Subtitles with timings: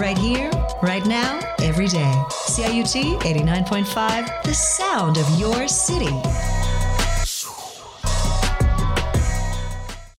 [0.00, 0.50] Right here,
[0.82, 2.10] right now, every day.
[2.30, 6.06] CIUT 89.5, the sound of your city.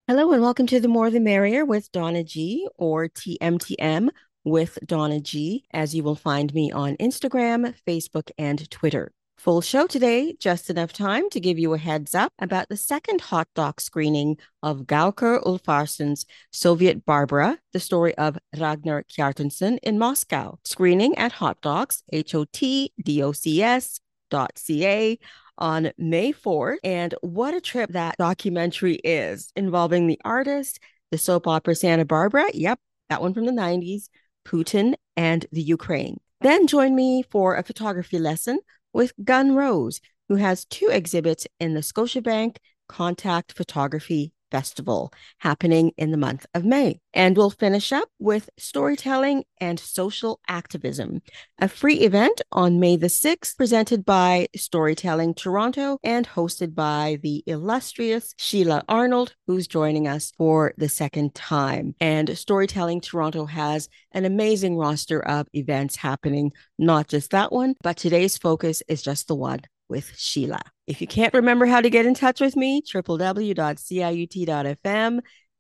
[0.06, 4.11] Hello and welcome to the More the Merrier with Donna G or TMTM
[4.45, 9.15] with Donna G, as you will find me on Instagram, Facebook, and Twitter.
[9.41, 13.23] Full show today, just enough time to give you a heads up about the second
[13.23, 20.59] hot doc screening of Gaukur Úlfarsson's Soviet Barbara, the story of Ragnar Kjartansson in Moscow.
[20.66, 25.18] Screening at Hot Docs, H-O-T-D-O-C-S dot C-A
[25.57, 26.77] on May 4th.
[26.84, 32.45] And what a trip that documentary is, involving the artist, the soap opera Santa Barbara,
[32.52, 34.10] yep, that one from the 90s,
[34.46, 36.20] Putin, and the Ukraine.
[36.43, 38.60] Then join me for a photography lesson
[38.93, 42.57] with Gun Roze, who has two exhibits in the Scotiabank
[42.89, 47.00] Contact Photography Festival happening in the month of May.
[47.12, 51.23] And we'll finish up with storytelling and social activism,
[51.59, 57.42] a free event on May the 6th, presented by Storytelling Toronto and hosted by the
[57.46, 61.95] illustrious Sheila Arnold, who's joining us for the second time.
[62.01, 67.97] And Storytelling Toronto has an amazing roster of events happening, not just that one, but
[67.97, 69.60] today's focus is just the one
[69.91, 70.60] with Sheila.
[70.87, 73.60] If you can't remember how to get in touch with me, www.ciut.fm.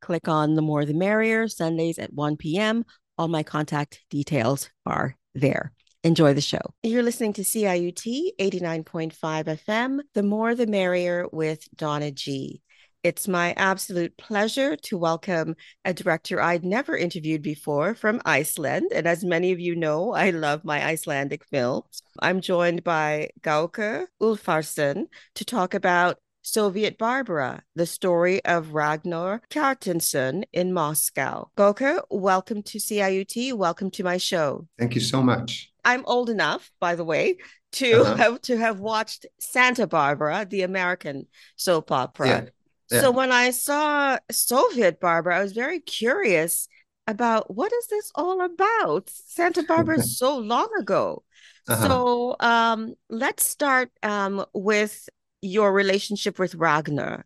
[0.00, 2.84] Click on the more the merrier, Sundays at 1 p.m.
[3.18, 5.72] All my contact details are there.
[6.02, 6.62] Enjoy the show.
[6.82, 12.62] You're listening to CIUT 89.5 FM, The More the Merrier with Donna G.
[13.02, 15.56] It's my absolute pleasure to welcome
[15.86, 18.92] a director I'd never interviewed before from Iceland.
[18.94, 22.02] And as many of you know, I love my Icelandic films.
[22.18, 25.06] I'm joined by Gaukur Úlfarsson
[25.36, 31.48] to talk about Soviet Barbara, the story of Ragnar Kjartansson in Moscow.
[31.56, 33.54] Gaukur, welcome to CIUT.
[33.54, 34.68] Welcome to my show.
[34.78, 35.72] Thank you so much.
[35.86, 37.38] I'm old enough, by the way,
[37.72, 38.16] to uh-huh.
[38.16, 42.28] have to have watched Santa Barbara, the American soap opera.
[42.28, 42.44] Yeah
[42.90, 43.00] yeah.
[43.00, 46.68] So when I saw Soviet Barbara, I was very curious
[47.06, 49.10] about what is this all about?
[49.10, 51.24] Santa Barbara is so long ago.
[51.68, 51.88] Uh-huh.
[51.88, 55.08] So um, let's start um, with
[55.42, 57.24] your relationship with Ragnar.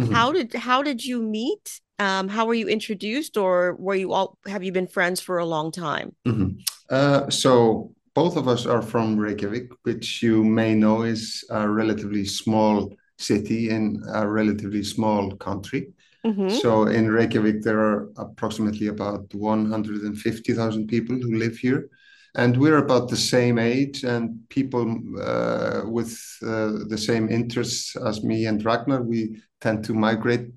[0.00, 0.12] Mm-hmm.
[0.12, 1.80] How did how did you meet?
[1.98, 5.44] Um, how were you introduced, or were you all have you been friends for a
[5.44, 6.16] long time?
[6.26, 6.58] Mm-hmm.
[6.90, 12.24] Uh, so both of us are from Reykjavik, which you may know is a relatively
[12.24, 15.92] small city in a relatively small country.
[16.24, 16.50] Mm-hmm.
[16.50, 21.88] So in Reykjavik, there are approximately about 150,000 people who live here.
[22.34, 28.24] And we're about the same age, and people uh, with uh, the same interests as
[28.24, 30.48] me and Ragnar, we tend to migrate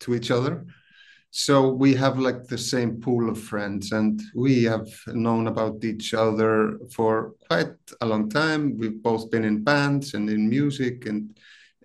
[0.00, 0.64] to each other.
[1.32, 6.14] So we have like the same pool of friends, and we have known about each
[6.14, 8.78] other for quite a long time.
[8.78, 11.36] We've both been in bands and in music, and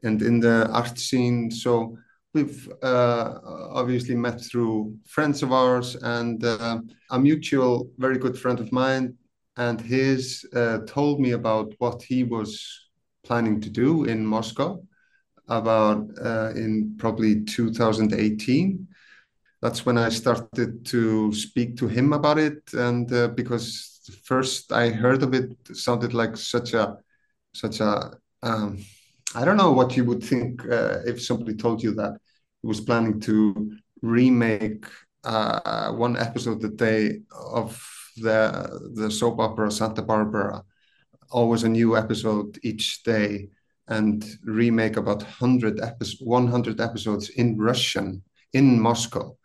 [0.03, 1.51] and in the art scene.
[1.51, 1.97] So
[2.33, 3.39] we've uh,
[3.71, 6.79] obviously met through friends of ours and uh,
[7.11, 9.15] a mutual very good friend of mine
[9.57, 12.89] and his uh, told me about what he was
[13.23, 14.81] planning to do in Moscow
[15.47, 18.87] about uh, in probably 2018
[19.61, 24.89] that's when I started to speak to him about it and uh, because first I
[24.89, 26.97] heard of it, sounded like such a
[27.53, 28.11] such a
[28.41, 28.79] um,
[29.35, 32.19] I don't know what you would think uh, if somebody told you that
[32.61, 34.85] he was planning to remake
[35.23, 37.19] uh, one episode a day
[37.51, 37.81] of
[38.17, 40.63] the the soap opera Santa Barbara,
[41.29, 43.49] always a new episode each day,
[43.87, 48.23] and remake about 100 episodes, 100 episodes in Russian
[48.53, 49.37] in Moscow.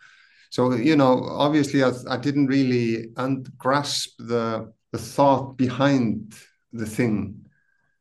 [0.50, 3.10] So you know, obviously, I, I didn't really
[3.58, 6.34] grasp the the thought behind
[6.72, 7.44] the thing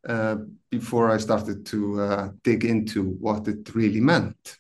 [0.08, 0.38] uh,
[0.70, 4.58] before I started to uh, dig into what it really meant.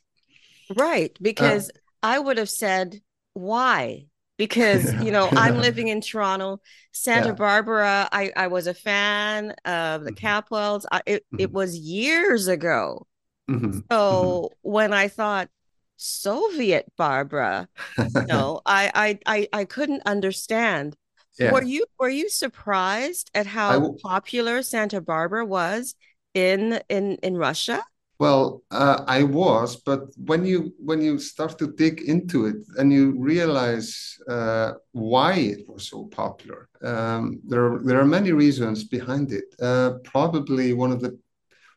[0.75, 3.01] Right, because uh, I would have said,
[3.33, 4.05] why?
[4.37, 6.61] Because, you know, I'm living in Toronto,
[6.91, 7.33] Santa yeah.
[7.33, 8.09] Barbara.
[8.11, 10.25] I, I was a fan of the mm-hmm.
[10.25, 10.85] Capwells.
[10.91, 11.39] I, it, mm-hmm.
[11.39, 13.07] it was years ago.
[13.49, 13.79] Mm-hmm.
[13.91, 14.69] So mm-hmm.
[14.69, 15.49] when I thought
[15.97, 17.67] Soviet Barbara,
[17.97, 20.95] you know, I, I, I, I couldn't understand
[21.39, 21.51] yeah.
[21.51, 25.95] Were you were you surprised at how w- popular Santa Barbara was
[26.33, 27.83] in in in Russia?
[28.19, 32.93] Well, uh, I was, but when you when you start to dig into it and
[32.93, 38.83] you realize uh, why it was so popular, um, there are, there are many reasons
[38.85, 39.45] behind it.
[39.59, 41.17] Uh, probably one of the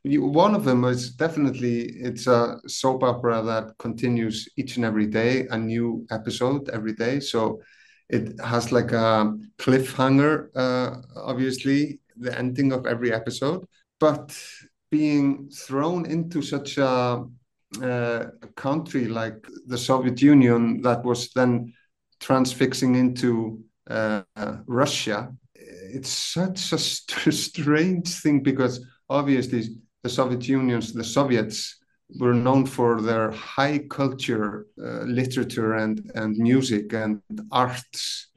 [0.04, 5.46] one of them is definitely it's a soap opera that continues each and every day,
[5.50, 7.18] a new episode every day.
[7.20, 7.60] So
[8.08, 13.66] it has like a cliffhanger, uh, obviously, the ending of every episode.
[13.98, 14.36] But
[14.90, 17.24] being thrown into such a,
[17.82, 21.72] uh, a country like the Soviet Union that was then
[22.20, 24.22] transfixing into uh,
[24.66, 29.68] Russia, it's such a st strange thing because obviously
[30.02, 31.78] the Soviet Unions, the Soviets,
[32.18, 37.20] were known for their high culture, uh, literature and, and music and
[37.50, 38.28] arts.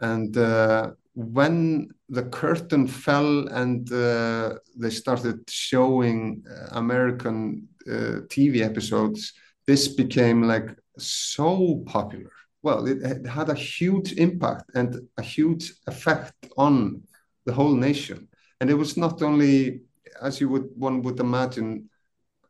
[0.00, 8.62] And uh, when the curtain fell and uh, they started showing uh, American uh, TV
[8.62, 9.32] episodes,
[9.66, 12.32] this became like so popular.
[12.62, 17.02] Well, it, it had a huge impact and a huge effect on
[17.46, 18.28] the whole nation.
[18.60, 19.82] And it was not only,
[20.22, 21.89] as you would one would imagine,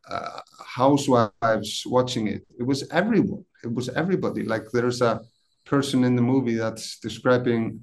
[0.09, 2.45] uh, housewives watching it.
[2.59, 3.45] It was everyone.
[3.63, 4.43] It was everybody.
[4.43, 5.21] Like there's a
[5.65, 7.81] person in the movie that's describing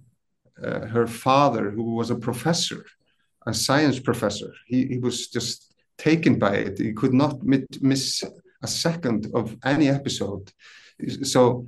[0.63, 2.85] uh, her father, who was a professor,
[3.47, 4.53] a science professor.
[4.67, 6.79] He, he was just taken by it.
[6.79, 8.25] He could not miss
[8.63, 10.51] a second of any episode.
[11.23, 11.67] So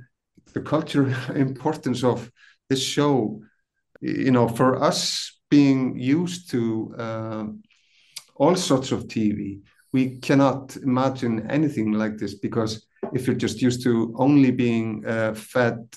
[0.53, 2.31] the cultural importance of
[2.69, 3.41] this show,
[4.01, 7.45] you know, for us being used to uh,
[8.35, 9.61] all sorts of TV,
[9.93, 15.33] we cannot imagine anything like this because if you're just used to only being uh,
[15.33, 15.87] fed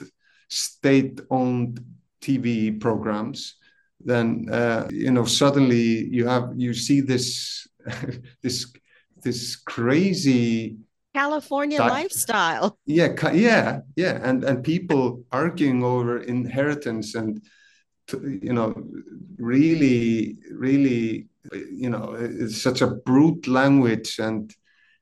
[0.48, 1.80] state-owned
[2.20, 3.56] TV programs,
[4.00, 7.66] then uh, you know suddenly you have you see this
[8.42, 8.72] this
[9.22, 10.76] this crazy
[11.14, 12.76] California lifestyle.
[12.86, 17.40] Yeah, yeah, yeah, and and people arguing over inheritance and
[18.12, 18.74] you know
[19.38, 24.54] really really you know it's such a brute language and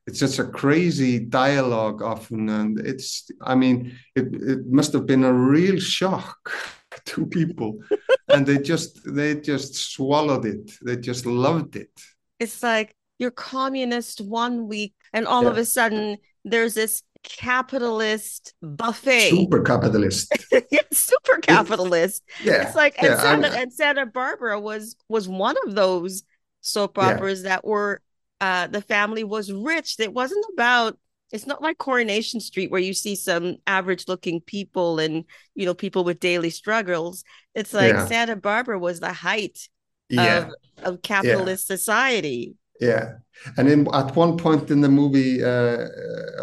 [0.05, 5.23] it's such a crazy dialogue often and it's i mean it, it must have been
[5.23, 6.51] a real shock
[7.05, 7.79] to people
[8.29, 11.91] and they just they just swallowed it they just loved it
[12.39, 15.49] it's like you're communist one week and all yeah.
[15.49, 19.29] of a sudden there's this capitalist buffet.
[19.29, 20.31] Super capitalist.
[20.91, 22.23] super capitalist.
[22.43, 22.63] Yeah.
[22.63, 26.23] It's like and, yeah, Santa, and Santa Barbara was was one of those
[26.63, 27.49] soap operas yeah.
[27.49, 28.01] that were
[28.41, 29.99] uh the family was rich.
[29.99, 30.97] It wasn't about
[31.31, 35.25] it's not like Coronation Street where you see some average looking people and
[35.55, 37.23] you know people with daily struggles.
[37.53, 38.05] It's like yeah.
[38.05, 39.69] Santa Barbara was the height
[40.09, 40.37] yeah.
[40.37, 41.75] of, of capitalist yeah.
[41.75, 42.55] society.
[42.79, 43.13] Yeah.
[43.57, 45.87] And in, at one point in the movie, uh,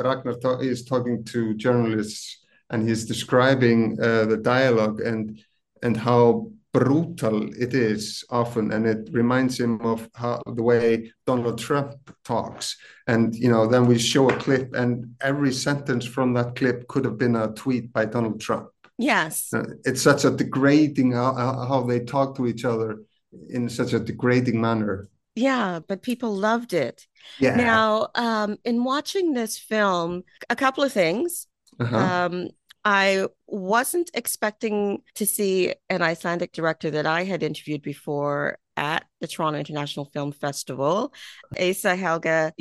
[0.03, 2.41] Ragnar to- is talking to journalists
[2.71, 5.41] and he's describing uh, the dialogue and
[5.83, 11.59] and how brutal it is often and it reminds him of how the way donald
[11.59, 11.95] trump
[12.25, 12.77] talks.
[13.07, 17.05] And you know then we show a clip and every sentence from that clip could
[17.05, 18.69] have been a tweet by donald trump.
[18.99, 19.53] Yes.
[19.53, 22.99] Uh, it's such a degrading how, how they talk to each other
[23.49, 25.09] in such a degrading manner.
[25.35, 27.07] Yeah but people loved it.
[27.41, 27.57] Yeah.
[27.57, 31.49] Now um in watching this film a couple of things.
[31.81, 31.97] Uh-huh.
[31.97, 32.51] um
[32.85, 39.29] I wasn't expecting to see an Icelandic director that I had interviewed before at the
[39.29, 41.13] Toronto International Film Festival,
[41.59, 42.55] Asa Helga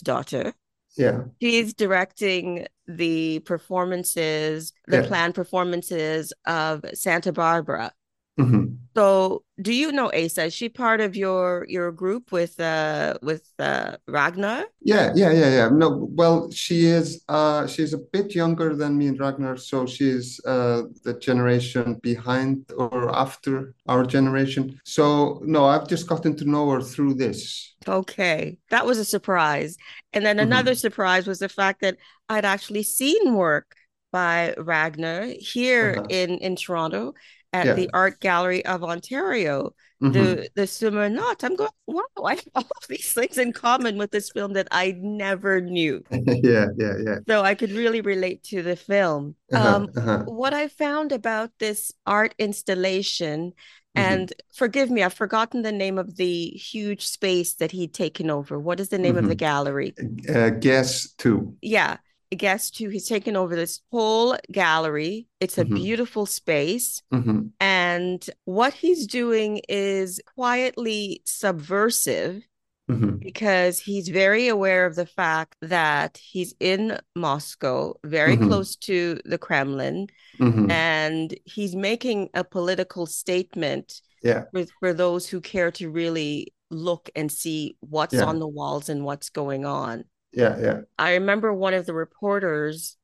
[0.00, 0.54] daughter.
[0.96, 1.24] Yeah.
[1.42, 5.06] She's directing the performances, the yeah.
[5.06, 7.92] planned performances of Santa Barbara.
[8.38, 8.74] Mm-hmm.
[8.94, 10.44] So, do you know Asa?
[10.44, 14.64] Is she part of your your group with uh with uh Ragnar?
[14.80, 15.68] Yeah, yeah, yeah, yeah.
[15.70, 20.40] No, well, she is uh she's a bit younger than me and Ragnar, so she's
[20.46, 24.80] uh the generation behind or after our generation.
[24.84, 27.74] So, no, I've just gotten to know her through this.
[27.88, 29.76] Okay, that was a surprise.
[30.12, 30.52] And then mm-hmm.
[30.52, 30.86] another mm-hmm.
[30.88, 31.96] surprise was the fact that
[32.28, 33.76] I'd actually seen work
[34.10, 36.06] by Ragnar here uh-huh.
[36.08, 37.14] in in Toronto
[37.52, 37.74] at yeah.
[37.74, 39.74] the Art Gallery of Ontario.
[40.02, 40.12] Mm-hmm.
[40.12, 41.42] The the summer not.
[41.42, 44.68] I'm going, wow, I have all of these things in common with this film that
[44.70, 46.02] I never knew.
[46.10, 47.18] yeah, yeah, yeah.
[47.26, 49.36] So I could really relate to the film.
[49.52, 50.24] Uh-huh, um, uh-huh.
[50.26, 54.12] What I found about this art installation, mm-hmm.
[54.12, 58.58] and forgive me, I've forgotten the name of the huge space that he'd taken over.
[58.58, 59.24] What is the name mm-hmm.
[59.24, 59.94] of the gallery?
[60.28, 61.54] Uh, GES-2.
[61.62, 61.96] Yeah
[62.36, 65.28] GES-2 he's taken over this whole gallery.
[65.40, 65.74] It's a mm-hmm.
[65.74, 67.02] beautiful space.
[67.12, 67.48] Mm-hmm.
[67.60, 72.42] And what he's doing is quietly subversive
[72.90, 73.16] mm-hmm.
[73.16, 78.48] because he's very aware of the fact that he's in Moscow, very mm-hmm.
[78.48, 80.70] close to the Kremlin, mm-hmm.
[80.70, 84.44] and he's making a political statement yeah.
[84.52, 88.24] for, for those who care to really look and see what's yeah.
[88.24, 90.04] on the walls and what's going on
[90.36, 90.80] yeah, yeah.
[90.98, 92.96] I remember one of the reporters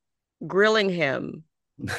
[0.46, 1.42] grilling him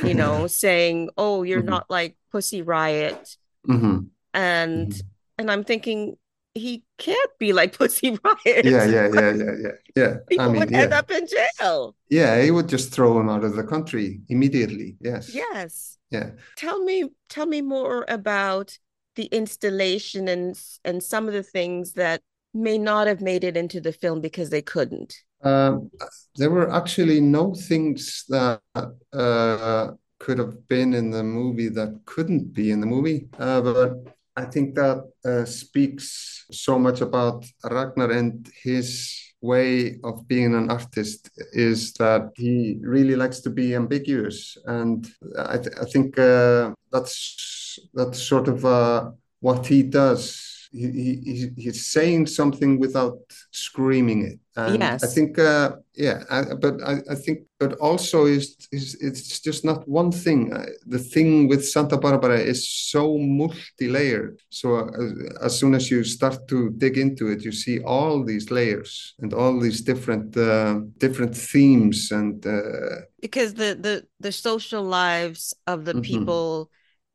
[0.03, 1.69] you know, saying, "Oh, you're mm-hmm.
[1.69, 3.37] not like Pussy Riot,"
[3.67, 3.99] mm-hmm.
[4.33, 5.07] and mm-hmm.
[5.37, 6.17] and I'm thinking
[6.53, 8.65] he can't be like Pussy Riot.
[8.65, 10.13] Yeah, yeah, yeah, yeah, yeah, yeah.
[10.29, 10.81] People I mean, would yeah.
[10.81, 11.95] end up in jail.
[12.09, 14.97] Yeah, he would just throw him out of the country immediately.
[15.01, 15.33] Yes.
[15.33, 15.97] Yes.
[16.11, 16.31] Yeah.
[16.57, 18.77] Tell me, tell me more about
[19.15, 22.21] the installation and and some of the things that
[22.53, 25.15] may not have made it into the film because they couldn't.
[25.43, 25.91] Um,
[26.35, 32.53] there were actually no things that uh, could have been in the movie that couldn't
[32.53, 33.27] be in the movie.
[33.37, 33.93] Uh, but
[34.35, 40.71] I think that uh, speaks so much about Ragnar and his way of being an
[40.71, 45.05] artist is that he really likes to be ambiguous, and
[45.37, 51.49] I, th- I think uh, that's that's sort of uh, what he does he, he
[51.55, 53.19] he's saying something without
[53.51, 55.03] screaming it and yes.
[55.03, 59.63] i think uh, yeah I, but I, I think but also is, is it's just
[59.63, 65.57] not one thing uh, the thing with santa barbara is so multi-layered so uh, as
[65.59, 69.59] soon as you start to dig into it you see all these layers and all
[69.59, 75.93] these different uh, different themes and uh, because the the the social lives of the
[75.93, 76.01] mm-hmm.
[76.01, 76.71] people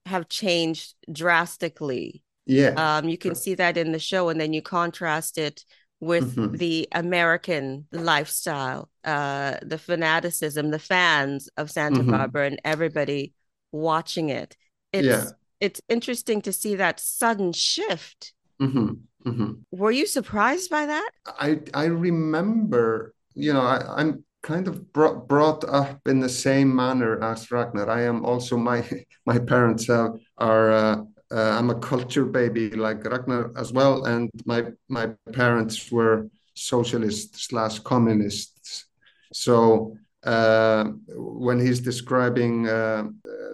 [0.07, 2.97] have changed drastically yeah.
[2.97, 5.65] Um, you can see that in the show, and then you contrast it
[6.01, 6.57] with mm-hmm.
[6.57, 12.11] the American lifestyle, uh, the fanaticism, the fans of Santa mm-hmm.
[12.11, 13.35] Barbara, and everybody
[13.71, 14.57] watching it.
[14.93, 15.25] It's yeah.
[15.61, 18.33] it's interesting to see that sudden shift.
[18.61, 19.29] Mm-hmm.
[19.29, 19.53] mm-hmm.
[19.71, 21.11] Were you surprised by that?
[21.27, 26.75] I I remember, you know, I, I'm kind of brought, brought up in the same
[26.75, 27.91] manner as Ragnar.
[27.91, 28.89] I am also my
[29.27, 30.97] my parents uh, are uh,
[31.31, 37.49] uh, I'm a culture baby like Ragnar as well, and my my parents were socialists
[37.49, 38.87] slash communists.
[39.33, 39.95] So
[40.25, 43.05] uh, when he's describing uh,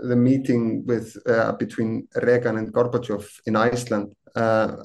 [0.03, 4.77] the meeting with uh, between Reagan and Gorbachev in Iceland, uh,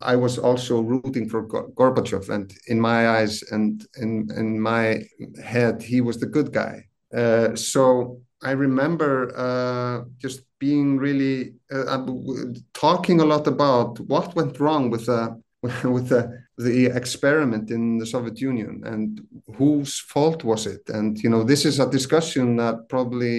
[0.00, 5.02] I was also rooting for Gorbachev, and in my eyes and in in my
[5.42, 6.86] head, he was the good guy.
[7.14, 12.06] Uh, so I remember just being really uh,
[12.72, 15.22] talking a lot about what went wrong with the
[15.96, 16.22] with the,
[16.58, 19.08] the experiment in the Soviet Union and
[19.56, 20.82] whose fault was it?
[20.88, 23.36] And you know, this is a discussion that probably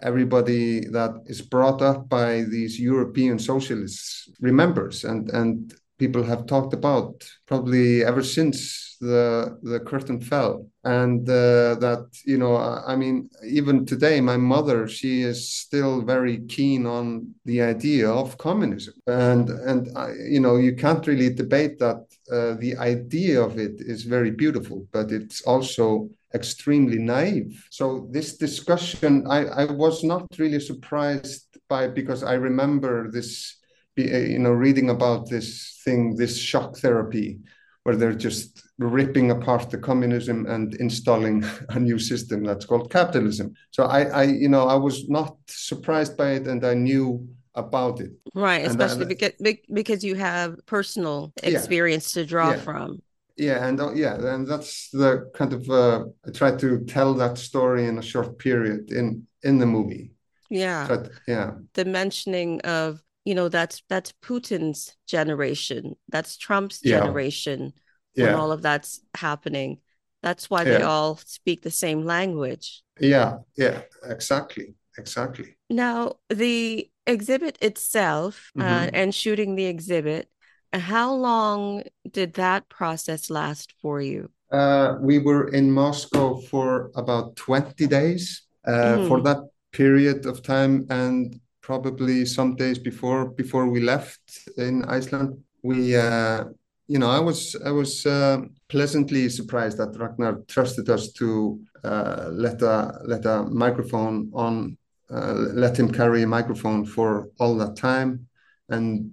[0.00, 6.72] everybody that is brought up by these European socialists remembers and and people have talked
[6.74, 10.66] about probably ever since the the curtain fell.
[10.84, 16.38] And uh, that you know i mean even today my mother she is still very
[16.46, 18.94] keen on the idea of communism.
[19.06, 23.76] And and I, you know you can't really debate that uh, the idea of it
[23.80, 27.66] is very beautiful but it's also extremely naive.
[27.70, 33.56] So this discussion i i was not really surprised by because i remember this
[33.96, 37.38] you know reading about this thing this shock therapy
[37.84, 43.54] where they're just ripping apart the communism and installing a new system that's called capitalism.
[43.70, 48.00] So I, I you know, I was not surprised by it, and I knew about
[48.00, 48.12] it.
[48.34, 49.32] Right, especially because
[49.72, 52.56] because you have personal experience yeah, to draw yeah.
[52.58, 53.02] from.
[53.36, 57.36] Yeah, and uh, yeah, and that's the kind of uh, I try to tell that
[57.36, 60.12] story in a short period in in the movie.
[60.50, 61.52] Yeah, but, yeah.
[61.74, 67.00] The mentioning of you know that's that's Putin's generation, that's Trump's yeah.
[67.00, 67.72] generation
[68.14, 68.34] when yeah.
[68.34, 69.78] all of that's happening.
[70.22, 70.86] That's why they yeah.
[70.86, 72.82] all speak the same language.
[72.98, 75.56] Yeah, yeah, exactly, exactly.
[75.68, 78.84] Now, the exhibit itself uh, mm-hmm.
[78.86, 80.30] uh, and shooting the exhibit,
[80.72, 84.30] how long did that process last for you?
[84.50, 88.44] Uh, we were in Moscow for about 20 days.
[88.66, 89.08] Uh, mm.
[89.08, 94.22] For that period of time, and probably some days before before we left
[94.58, 96.44] in Iceland, we uh,
[96.86, 102.28] you know, I was I was uh, pleasantly surprised that Ragnar trusted us to uh,
[102.30, 104.76] let a let a microphone on,
[105.10, 108.26] uh, let him carry a microphone for all that time,
[108.68, 109.10] and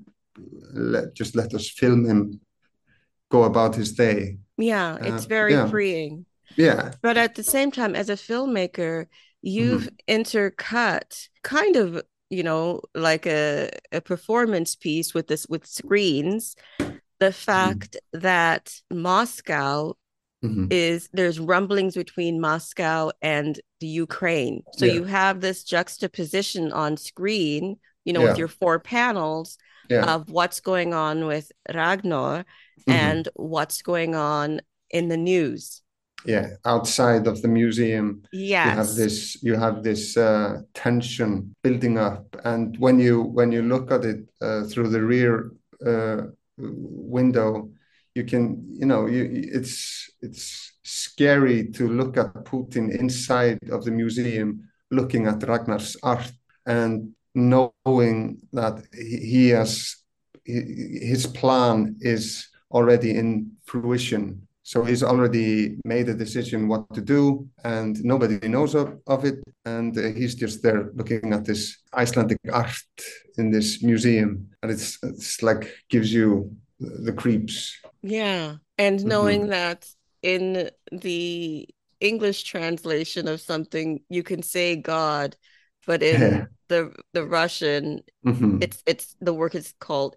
[0.73, 2.41] let, just let us film him
[3.29, 4.37] go about his day.
[4.57, 5.69] Yeah, it's uh, very yeah.
[5.69, 6.25] freeing.
[6.57, 9.05] Yeah, but at the same time, as a filmmaker,
[9.41, 10.21] you've mm-hmm.
[10.21, 16.55] intercut kind of you know like a, a performance piece with this with screens
[17.21, 17.31] the mm-hmm.
[17.33, 18.21] fact mm-hmm.
[18.21, 19.93] that Moscow
[20.43, 20.65] mm-hmm.
[20.71, 24.63] is there's rumblings between Moscow and the Ukraine.
[24.73, 24.93] So yeah.
[24.93, 28.29] you have this juxtaposition on screen, you know, yeah.
[28.29, 29.57] with your four panels
[29.89, 30.13] yeah.
[30.13, 32.91] of what's going on with Ragnar mm-hmm.
[32.91, 35.83] and what's going on in the news.
[36.25, 41.97] Yeah outside of the museum yes you have this you have this uh, tension building
[41.97, 42.25] up.
[42.43, 45.51] And when you when you look at it uh, through the rear
[45.85, 47.69] uh, window
[48.15, 53.91] you can you know you, it's it's scary to look at putin inside of the
[53.91, 56.31] museum looking at ragnar's art
[56.65, 59.95] and knowing that he has
[60.43, 67.45] his plan is already in fruition so he's already made a decision what to do,
[67.65, 69.43] and nobody knows of, of it.
[69.65, 72.71] And uh, he's just there looking at this Icelandic art
[73.37, 77.81] in this museum, and it's it's like gives you the creeps.
[78.01, 79.49] Yeah, and knowing mm-hmm.
[79.49, 79.89] that
[80.21, 81.67] in the
[81.99, 85.35] English translation of something, you can say God,
[85.85, 86.45] but in yeah.
[86.69, 88.59] the the Russian, mm-hmm.
[88.61, 90.15] it's it's the work is called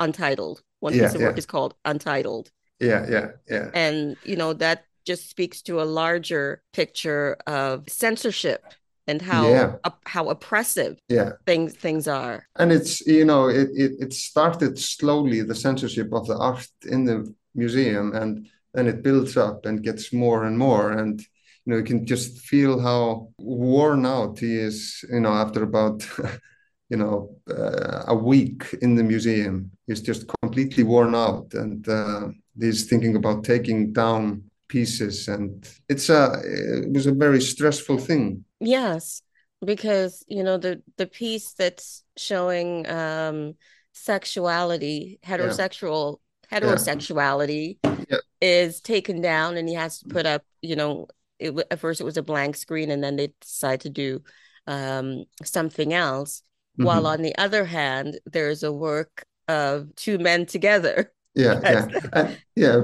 [0.00, 0.62] Untitled.
[0.80, 1.28] One yeah, piece of yeah.
[1.28, 3.70] work is called Untitled yeah yeah yeah.
[3.74, 8.64] And you know that just speaks to a larger picture of censorship
[9.06, 9.76] and how yeah.
[9.84, 11.32] uh, how oppressive yeah.
[11.46, 12.46] things things are.
[12.56, 17.04] And it's you know it, it it started slowly the censorship of the art in
[17.04, 20.92] the museum and then it builds up and gets more and more.
[20.92, 25.62] And you know you can just feel how worn out he is you know after
[25.62, 26.06] about
[26.90, 29.70] you know uh, a week in the museum.
[29.86, 31.52] He's just completely worn out.
[31.52, 37.40] And uh, this thinking about taking down pieces and it's a it was a very
[37.40, 39.22] stressful thing yes
[39.64, 43.54] because you know the the piece that's showing um
[43.92, 46.18] sexuality heterosexual
[46.50, 46.60] yeah.
[46.60, 48.18] heterosexuality yeah.
[48.40, 51.06] is taken down and he has to put up you know
[51.38, 54.22] it, at first it was a blank screen and then they decide to do
[54.66, 56.42] um something else
[56.78, 56.86] mm-hmm.
[56.86, 61.86] while on the other hand there's a work of two men together yeah yeah.
[62.12, 62.80] And, yeah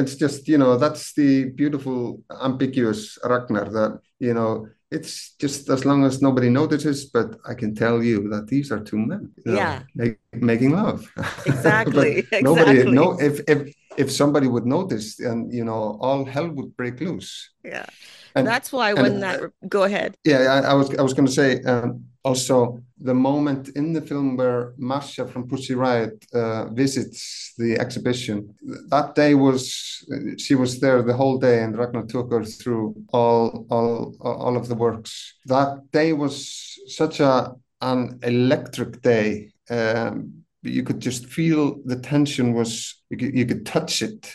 [0.00, 5.84] it's just you know that's the beautiful ambiguous ragnar that you know it's just as
[5.84, 9.52] long as nobody notices but i can tell you that these are two men you
[9.52, 9.82] know, yeah.
[9.94, 11.10] make, making love.
[11.46, 12.92] Exactly nobody exactly.
[12.92, 17.50] no if if if somebody would notice and you know all hell would break loose
[17.64, 17.86] yeah
[18.34, 21.26] and that's why when and, that go ahead yeah I, I was i was going
[21.26, 26.66] to say um, also the moment in the film where Masha from Pussy Riot uh,
[26.66, 28.54] visits the exhibition.
[28.88, 30.04] That day was
[30.36, 34.68] she was there the whole day, and Ragnar took her through all all all of
[34.68, 35.34] the works.
[35.46, 39.52] That day was such a an electric day.
[39.70, 44.32] Um, you could just feel the tension was you could, you could touch it,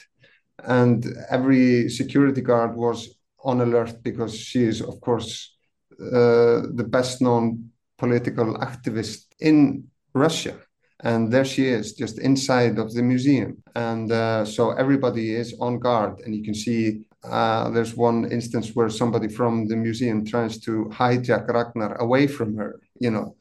[0.63, 5.55] and every security guard was on alert because she is of course
[6.01, 10.55] uh, the best known political activist in Russia.
[11.01, 13.61] And there she is, just inside of the museum.
[13.75, 16.19] And uh, so everybody is on guard.
[16.25, 20.85] And you can see uh, there's one instance where somebody from the museum tries to
[20.91, 23.35] hijack Ragnar away from her, you know,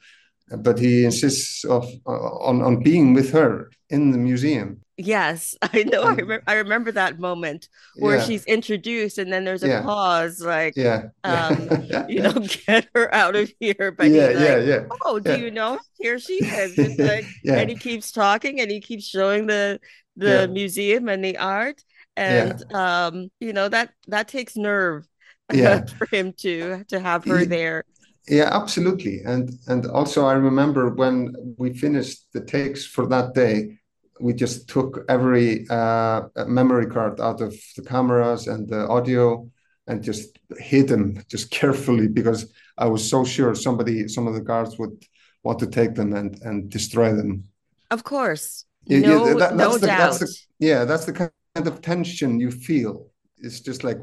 [0.58, 5.82] but he insists of uh, on, on being with her in the museum Yes, I
[5.82, 6.02] know.
[6.02, 8.24] I, remember, I remember that moment where yeah.
[8.24, 9.82] she's introduced, and then there's a yeah.
[9.82, 11.68] pause, like, yeah, um,
[12.08, 12.32] you know,
[12.66, 13.94] get her out of here.
[13.96, 14.84] But yeah, like, yeah, yeah.
[15.02, 15.78] Oh, do you know?
[15.98, 16.78] Here she is.
[17.04, 17.26] Like.
[17.46, 19.80] And he keeps talking, and he keeps showing the
[20.16, 21.82] the museum and the art,
[22.16, 25.06] and um, you know that that takes nerve,
[25.52, 25.84] yeah.
[25.84, 27.84] for him to to have her he, there.
[28.28, 29.20] Yeah, absolutely.
[29.24, 33.78] And and also, I remember when we finished the takes for that day
[34.20, 39.48] we just took every uh, memory card out of the cameras and the audio
[39.86, 44.40] and just hid them just carefully because I was so sure somebody, some of the
[44.40, 45.04] guards would
[45.42, 47.44] want to take them and, and destroy them.
[47.90, 48.64] Of course.
[48.86, 50.18] Yeah, no, yeah, that, no the, doubt.
[50.18, 53.08] The, yeah, that's the kind of tension you feel.
[53.38, 53.98] It's just like,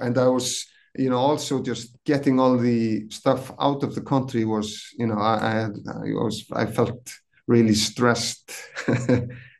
[0.00, 0.66] and I was,
[0.96, 5.18] you know, also just getting all the stuff out of the country was, you know,
[5.18, 7.12] I, I had, I was, I felt
[7.46, 8.52] really stressed.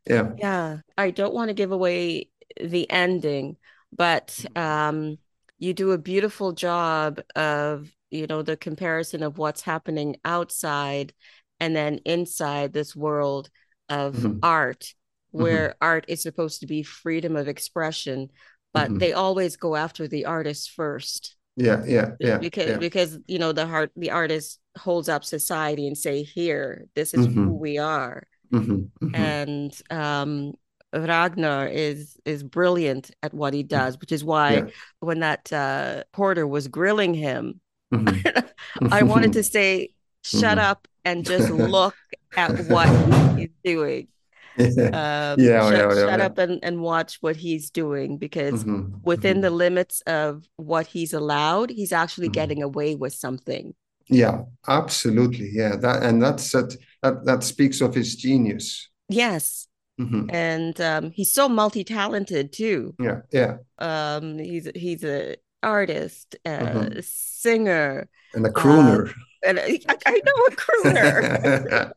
[0.09, 0.31] yeah.
[0.39, 0.79] Yeah.
[0.97, 3.57] I don't want to give away the ending,
[3.93, 5.19] but um,
[5.59, 11.13] you do a beautiful job of, you know, the comparison of what's happening outside
[11.59, 13.51] and then inside this world
[13.89, 14.39] of mm-hmm.
[14.43, 15.43] art, mm-hmm.
[15.43, 15.85] where mm-hmm.
[15.85, 18.29] art is supposed to be freedom of expression,
[18.75, 18.99] but mm-hmm.
[18.99, 22.77] they always go after the artist first yeah yeah yeah because yeah.
[22.77, 27.27] because you know the heart the artist holds up society and say here this is
[27.27, 27.45] mm-hmm.
[27.45, 28.83] who we are mm-hmm.
[29.07, 29.15] Mm-hmm.
[29.15, 30.55] and um
[30.95, 33.77] Ragnar is is brilliant at what he mm-hmm.
[33.77, 34.67] does, which is why yeah.
[35.01, 37.61] when that uh, porter was grilling him,
[37.93, 38.89] mm-hmm.
[38.93, 39.91] I wanted to say,
[40.23, 40.71] "Shut mm-hmm.
[40.71, 41.97] up and just look
[42.37, 42.89] at what
[43.37, 44.09] he's doing."
[44.59, 46.27] um, yeah, shut, yeah, yeah, shut yeah.
[46.27, 48.99] up and, and watch what he's doing because mm-hmm.
[49.03, 49.43] within mm-hmm.
[49.43, 52.33] the limits of what he's allowed, he's actually mm-hmm.
[52.33, 53.75] getting away with something.
[54.09, 55.51] Yeah, absolutely.
[55.53, 58.89] Yeah, that and that's that that, that speaks of his genius.
[59.09, 59.67] Yes.
[60.01, 60.31] Mm-hmm.
[60.31, 62.95] And um, he's so multi-talented too.
[62.99, 63.57] Yeah, yeah.
[63.79, 66.99] Um, he's he's a artist, a mm-hmm.
[67.03, 69.09] singer, and a crooner.
[69.09, 69.15] Um,
[69.45, 71.91] and I, I know a crooner.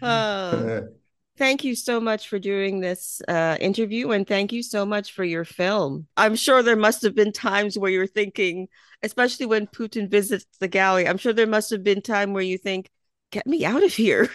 [0.02, 0.88] oh,
[1.36, 5.24] thank you so much for doing this uh, interview, and thank you so much for
[5.24, 6.06] your film.
[6.16, 8.68] I'm sure there must have been times where you're thinking,
[9.02, 11.08] especially when Putin visits the gallery.
[11.08, 12.90] I'm sure there must have been time where you think,
[13.30, 14.30] "Get me out of here."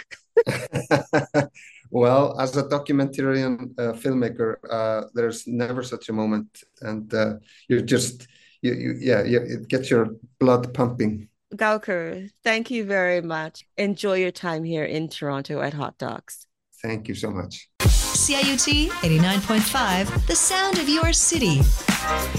[1.91, 7.35] well, as a documentarian uh, filmmaker, uh, there's never such a moment, and uh,
[7.67, 8.27] you're just
[8.61, 11.29] you, you yeah, you, it gets your blood pumping.
[11.55, 13.65] Gaukur, thank you very much.
[13.77, 16.45] Enjoy your time here in Toronto at Hot Docs.
[16.81, 17.69] Thank you so much.
[17.79, 21.63] CIUT 89.5, the sound of your city.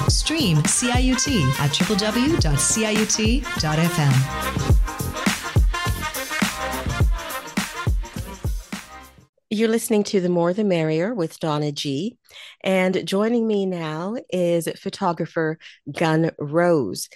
[0.08, 2.40] Stream CIUT at www.ciut.fm.
[9.52, 12.16] You're listening to The More the Merrier with Donna G.
[12.62, 15.58] And joining me now is photographer
[15.90, 17.08] Gun Roze.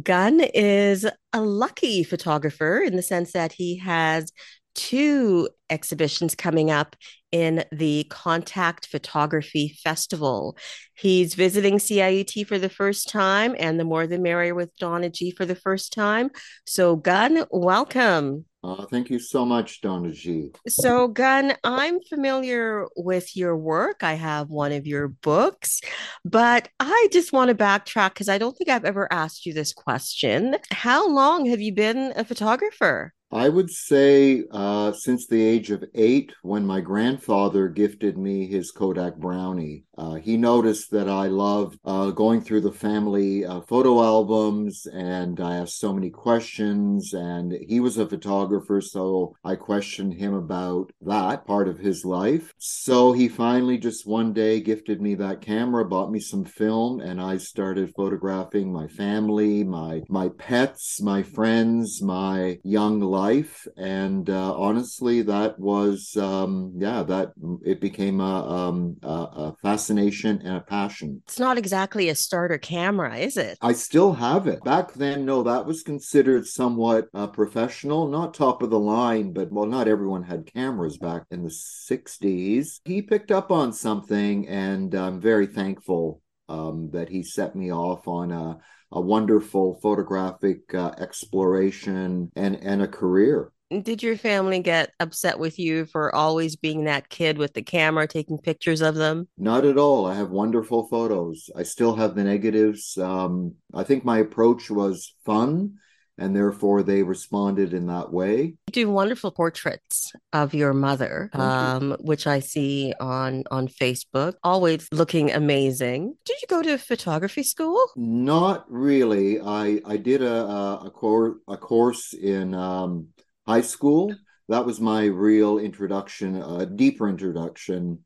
[0.00, 4.32] Gun is a lucky photographer in the sense that he has
[4.74, 6.96] two exhibitions coming up
[7.30, 10.56] in the Contact Photography Festival.
[10.94, 15.30] He's visiting CIUT for the first time and the More the Merrier with Donna G
[15.30, 16.30] for the first time.
[16.66, 18.46] So, Gun, welcome.
[18.64, 20.50] Uh, thank you so much, Donna G.
[20.68, 24.04] So, Gun, I'm familiar with your work.
[24.04, 25.80] I have one of your books,
[26.24, 29.72] but I just want to backtrack because I don't think I've ever asked you this
[29.72, 30.56] question.
[30.70, 33.12] How long have you been a photographer?
[33.32, 38.70] I would say uh, since the age of eight, when my grandfather gifted me his
[38.70, 39.84] Kodak Brownie.
[39.96, 45.40] Uh, he noticed that I loved uh, going through the family uh, photo albums and
[45.40, 47.14] I asked so many questions.
[47.14, 52.52] And he was a photographer, so I questioned him about that part of his life.
[52.58, 57.20] So he finally just one day gifted me that camera, bought me some film, and
[57.20, 64.28] I started photographing my family, my my pets, my friends, my young life life and
[64.30, 67.32] uh, honestly that was um, yeah that
[67.64, 71.22] it became a, um, a, a, fascination and a passion.
[71.26, 73.58] It's not exactly a starter camera is it?
[73.60, 74.62] I still have it.
[74.64, 79.52] Back then no that was considered somewhat uh, professional not top of the line but
[79.52, 84.94] well not everyone had cameras back in the 60s he picked up on something and
[84.94, 88.58] i'm very thankful um, that he set me off on a
[88.94, 93.50] a wonderful photographic uh, exploration and and a career.
[93.70, 98.06] Did your family get upset with you for always being that kid with the camera
[98.06, 99.28] taking pictures of them?
[99.38, 100.04] Not at all.
[100.04, 101.48] I have wonderful photos.
[101.56, 102.98] I still have the negatives.
[102.98, 105.78] Um, I think my approach was fun
[106.22, 108.54] and therefore they responded in that way.
[108.68, 114.86] You do wonderful portraits of your mother, um, which I see on on Facebook, always
[114.92, 116.14] looking amazing.
[116.24, 117.84] Did you go to photography school?
[117.96, 119.40] Not really.
[119.40, 123.08] I I did a a, a, cor- a course in um,
[123.44, 124.14] high school.
[124.48, 127.98] That was my real introduction, a deeper introduction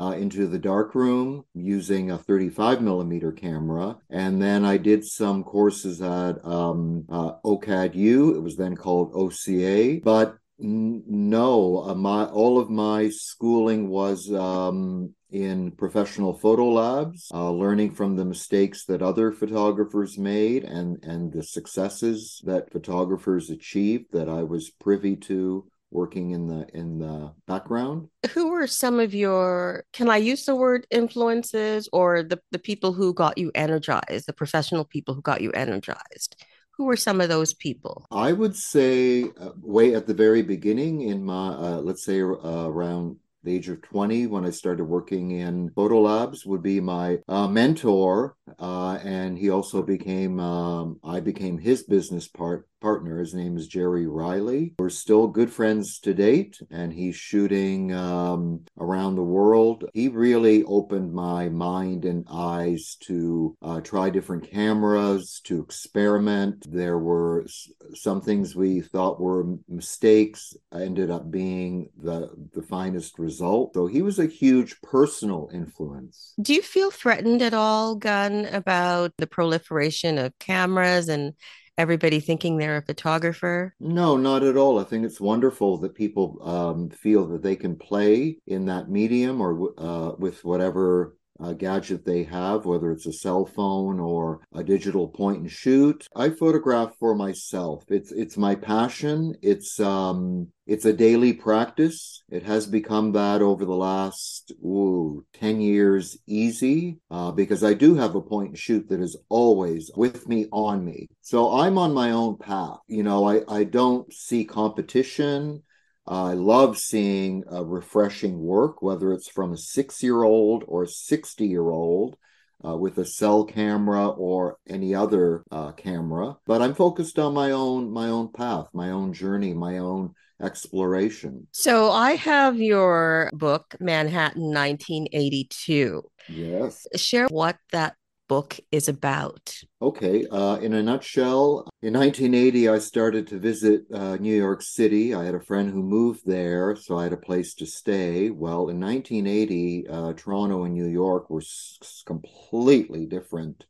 [0.00, 3.96] uh, into the darkroom using a 35 millimeter camera.
[4.10, 8.36] And then I did some courses at um, uh, OCAD-U.
[8.36, 10.00] It was then called OCA.
[10.02, 17.50] But no, uh, my all of my schooling was um, in professional photo labs, uh,
[17.50, 24.06] learning from the mistakes that other photographers made and and the successes that photographers achieved
[24.12, 29.14] that I was privy to working in the in the background who were some of
[29.14, 34.26] your can i use the word influences or the, the people who got you energized
[34.26, 36.36] the professional people who got you energized
[36.76, 41.02] who were some of those people i would say uh, way at the very beginning
[41.02, 45.32] in my uh, let's say uh, around the age of 20 when I started working
[45.32, 48.36] in photo labs would be my uh, mentor.
[48.58, 53.18] Uh, and he also became, um, I became his business part partner.
[53.18, 54.74] His name is Jerry Riley.
[54.78, 59.86] We're still good friends to date, and he's shooting um, around the world.
[59.94, 66.70] He really opened my mind and eyes to uh, try different cameras, to experiment.
[66.70, 67.46] There were
[67.94, 73.72] some things we thought were mistakes, ended up being the, the finest result.
[73.72, 76.34] So he was a huge personal influence.
[76.38, 81.34] Do you feel threatened at all, Gun, about the proliferation of cameras and
[81.76, 83.74] everybody thinking they're a photographer?
[83.80, 84.78] No, not at all.
[84.78, 89.40] I think it's wonderful that people um, feel that they can play in that medium
[89.40, 94.62] or uh, with whatever uh, gadget they have, whether it's a cell phone or a
[94.62, 96.06] digital point and shoot.
[96.14, 97.84] I photograph for myself.
[97.88, 99.34] It's it's my passion.
[99.42, 102.22] It's um it's a daily practice.
[102.30, 107.94] It has become that over the last ooh, 10 years easy uh, because I do
[107.96, 111.08] have a point and shoot that is always with me on me.
[111.20, 112.78] So I'm on my own path.
[112.88, 115.62] You know, I, I don't see competition.
[116.06, 120.88] I love seeing uh, refreshing work, whether it's from a six year old or a
[120.88, 122.16] 60 year old.
[122.64, 127.50] Uh, with a cell camera or any other uh, camera but i'm focused on my
[127.50, 133.74] own my own path my own journey my own exploration so i have your book
[133.80, 137.96] manhattan 1982 yes share what that
[138.28, 139.62] book is about.
[139.82, 145.14] Okay, uh, in a nutshell, in 1980, I started to visit uh, New York City.
[145.14, 148.30] I had a friend who moved there, so I had a place to stay.
[148.30, 153.66] Well, in 1980, uh, Toronto and New York were s- completely different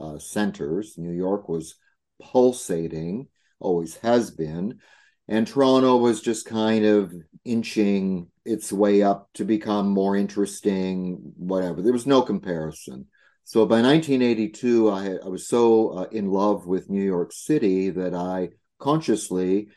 [0.00, 0.96] uh, centers.
[0.96, 1.74] New York was
[2.22, 3.28] pulsating,
[3.60, 4.78] always has been.
[5.28, 7.12] And Toronto was just kind of
[7.44, 11.82] inching its way up to become more interesting, whatever.
[11.82, 13.06] There was no comparison.
[13.48, 18.14] So by 1982, I, I was so uh, in love with New York City that
[18.14, 19.68] I consciously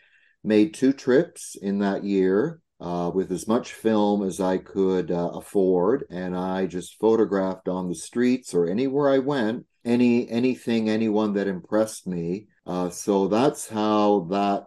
[0.43, 5.29] made two trips in that year uh, with as much film as I could uh,
[5.35, 11.31] afford, and I just photographed on the streets or anywhere I went any anything anyone
[11.35, 12.47] that impressed me.
[12.67, 14.65] Uh, so that's how that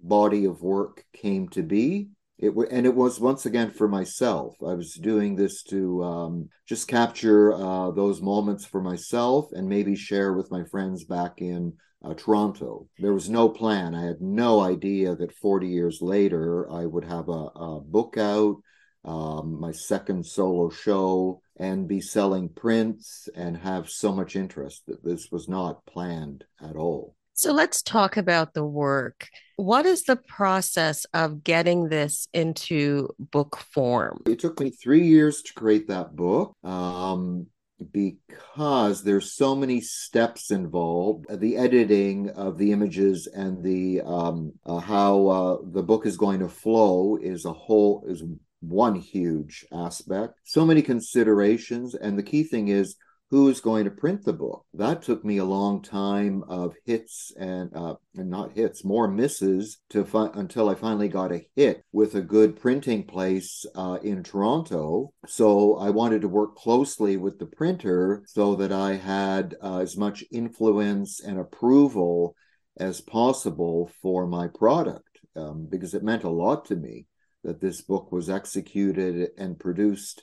[0.00, 4.56] body of work came to be it and it was once again for myself.
[4.60, 9.94] I was doing this to um, just capture uh, those moments for myself and maybe
[9.94, 12.88] share with my friends back in uh, Toronto.
[12.98, 13.94] There was no plan.
[13.94, 18.56] I had no idea that 40 years later I would have a, a book out,
[19.04, 25.04] um, my second solo show, and be selling prints and have so much interest that
[25.04, 27.14] this was not planned at all.
[27.34, 29.28] So let's talk about the work.
[29.56, 34.22] What is the process of getting this into book form?
[34.26, 36.54] It took me three years to create that book.
[36.64, 37.46] Um,
[37.92, 44.78] because there's so many steps involved the editing of the images and the um, uh,
[44.78, 48.22] how uh, the book is going to flow is a whole is
[48.60, 52.96] one huge aspect so many considerations and the key thing is
[53.34, 54.64] who is going to print the book.
[54.74, 59.78] That took me a long time of hits and, uh, and not hits, more misses
[59.90, 64.22] to fi- until I finally got a hit with a good printing place uh, in
[64.22, 65.12] Toronto.
[65.26, 69.96] So I wanted to work closely with the printer so that I had uh, as
[69.96, 72.36] much influence and approval
[72.76, 77.08] as possible for my product um, because it meant a lot to me
[77.42, 80.22] that this book was executed and produced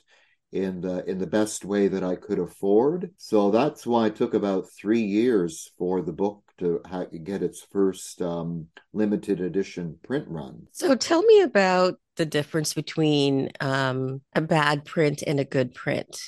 [0.52, 3.10] in the in the best way that I could afford.
[3.16, 7.62] So that's why it took about three years for the book to ha- get its
[7.62, 10.66] first um, limited edition print run.
[10.72, 16.20] So tell me about the difference between um, a bad print and a good print.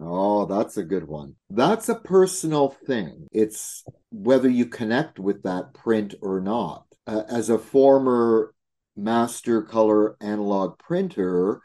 [0.00, 1.36] Oh, that's a good one.
[1.50, 3.26] That's a personal thing.
[3.32, 6.84] It's whether you connect with that print or not.
[7.06, 8.52] Uh, as a former
[8.96, 11.62] master color analog printer,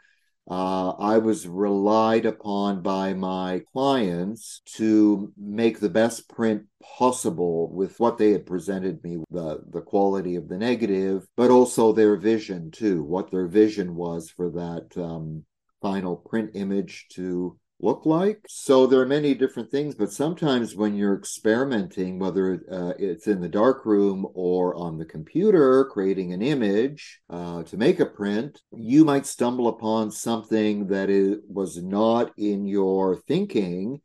[0.50, 7.98] uh, I was relied upon by my clients to make the best print possible with
[8.00, 12.70] what they had presented me, the, the quality of the negative, but also their vision
[12.70, 15.44] too, what their vision was for that um,
[15.80, 18.40] final print image to look like.
[18.48, 23.40] So there are many different things, but sometimes when you're experimenting, whether uh, it's in
[23.40, 28.60] the dark room or on the computer, creating an image uh, to make a print,
[28.72, 34.00] you might stumble upon something that is, was not in your thinking.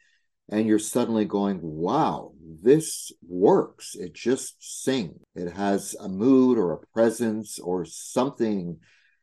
[0.50, 2.32] And you're suddenly going, wow,
[2.64, 3.96] this works.
[3.96, 5.20] It just sings.
[5.36, 8.80] It has a mood or a presence or something.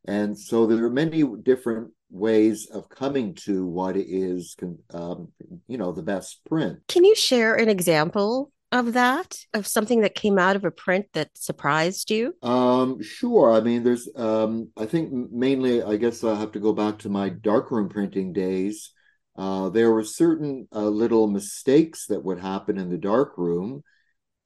[0.06, 4.56] And so there are many different ways of coming to what is,
[4.92, 5.28] um,
[5.66, 6.78] you know, the best print.
[6.88, 11.06] Can you share an example of that of something that came out of a print
[11.12, 12.34] that surprised you?
[12.42, 13.52] Um sure.
[13.52, 17.08] I mean there's um i think mainly i guess i have to go back to
[17.08, 18.90] my darkroom printing days.
[19.36, 23.82] Uh there were certain uh, little mistakes that would happen in the darkroom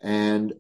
[0.03, 0.53] and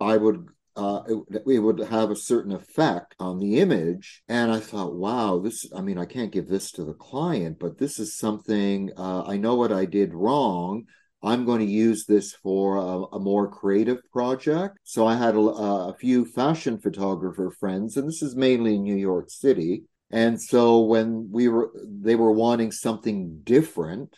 [0.00, 0.46] i would
[0.76, 4.22] uh, it, it, would have a certain effect on the image.
[4.28, 7.78] And I thought, wow, this, I mean, I can't give this to the client, but
[7.78, 10.84] this is something, uh, I know what I did wrong.
[11.22, 14.78] I'm going to use this for a, a more creative project.
[14.84, 18.96] So I had a, a, few fashion photographer friends, and this is mainly in New
[18.96, 19.82] York City.
[20.10, 24.16] And so when we were, they were wanting something different.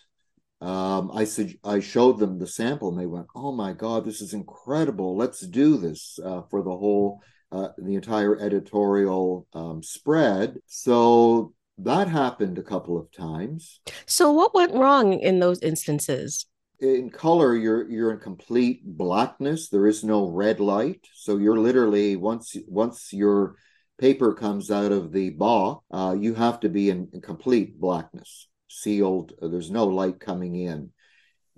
[0.63, 4.21] Um, I said I showed them the sample, and they went, "Oh my God, this
[4.21, 5.17] is incredible!
[5.17, 7.21] Let's do this uh, for the whole,
[7.51, 13.81] uh, the entire editorial um, spread." So that happened a couple of times.
[14.07, 16.47] So what went wrong in those instances?
[16.83, 22.17] in color you're you're in complete blackness there is no red light so you're literally
[22.17, 23.55] once once your
[23.99, 28.49] paper comes out of the box uh, you have to be in, in complete blackness
[28.73, 30.91] sealed uh, there's no light coming in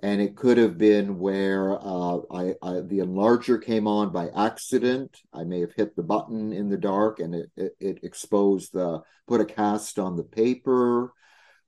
[0.02, 5.16] and it could have been where uh, I, I, the enlarger came on by accident.
[5.32, 9.02] I may have hit the button in the dark and it, it, it exposed the
[9.28, 11.12] put a cast on the paper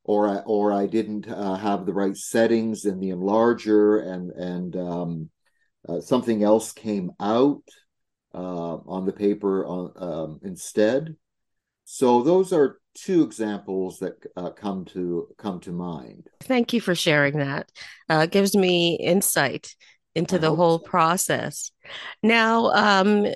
[0.07, 4.77] or I, or I didn't uh, have the right settings in the enlarger, and and
[4.77, 5.31] um,
[5.89, 7.65] uh, something else came out
[8.33, 11.17] uh, on the paper on, um, instead.
[11.89, 16.29] So those are two examples that uh, come to come to mind.
[16.43, 17.71] Thank you for sharing that.
[18.09, 19.75] Uh, gives me insight
[20.17, 20.85] into I the whole so.
[20.85, 21.71] process.
[22.25, 23.27] Now, um,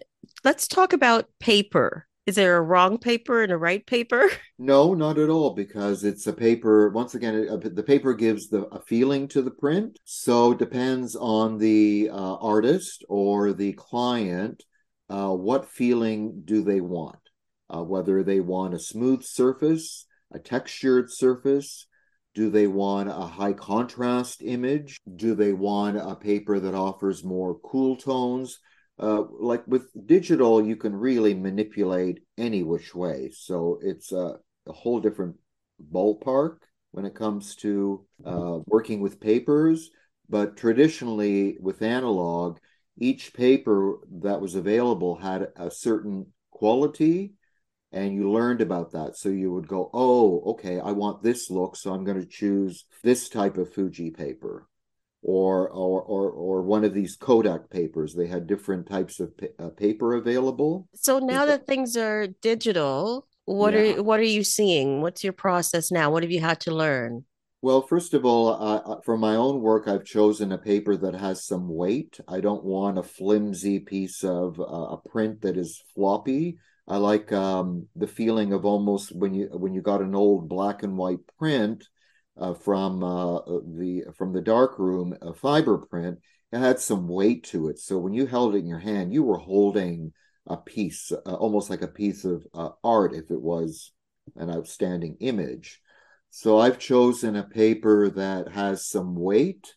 [0.42, 2.06] let's talk about paper.
[2.26, 4.28] Is there a wrong paper and a right paper?
[4.62, 6.90] No, not at all, because it's a paper.
[6.90, 11.56] Once again, the paper gives the a feeling to the print, so it depends on
[11.56, 14.62] the uh, artist or the client.
[15.08, 17.29] Uh, what feeling do they want?
[17.72, 21.87] Uh, whether they want a smooth surface, a textured surface,
[22.35, 24.98] do they want a high contrast image?
[25.16, 28.59] Do they want a paper that offers more cool tones?
[29.00, 33.30] uh, like with digital, you can really manipulate any which way.
[33.33, 35.37] So it's a, a whole different
[35.92, 36.59] ballpark
[36.90, 39.90] when it comes to uh, working with papers.
[40.28, 42.59] But traditionally, with analog,
[42.98, 47.33] each paper that was available had a certain quality
[47.92, 49.16] and you learned about that.
[49.16, 52.85] So you would go, oh, okay, I want this look, so I'm going to choose
[53.03, 54.66] this type of Fuji paper
[55.22, 58.14] or or or, or one of these Kodak papers.
[58.14, 60.88] They had different types of pa- uh, paper available.
[60.94, 63.81] So now that things are digital, what yeah.
[63.81, 65.03] are what are you seeing?
[65.03, 66.11] What's your process now?
[66.11, 67.24] What have you had to learn?
[67.62, 71.44] Well, first of all, uh, for my own work, I've chosen a paper that has
[71.44, 72.18] some weight.
[72.26, 76.57] I don't want a flimsy piece of uh, a print that is floppy.
[76.90, 80.83] I like um, the feeling of almost when you when you got an old black
[80.83, 81.88] and white print
[82.37, 83.38] uh, from uh,
[83.76, 86.18] the from the dark room, a fiber print.
[86.53, 87.79] It had some weight to it.
[87.79, 90.12] So when you held it in your hand, you were holding
[90.48, 93.92] a piece, uh, almost like a piece of uh, art, if it was
[94.35, 95.81] an outstanding image.
[96.31, 99.76] So I've chosen a paper that has some weight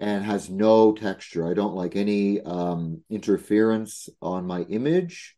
[0.00, 1.48] and has no texture.
[1.48, 5.36] I don't like any um, interference on my image.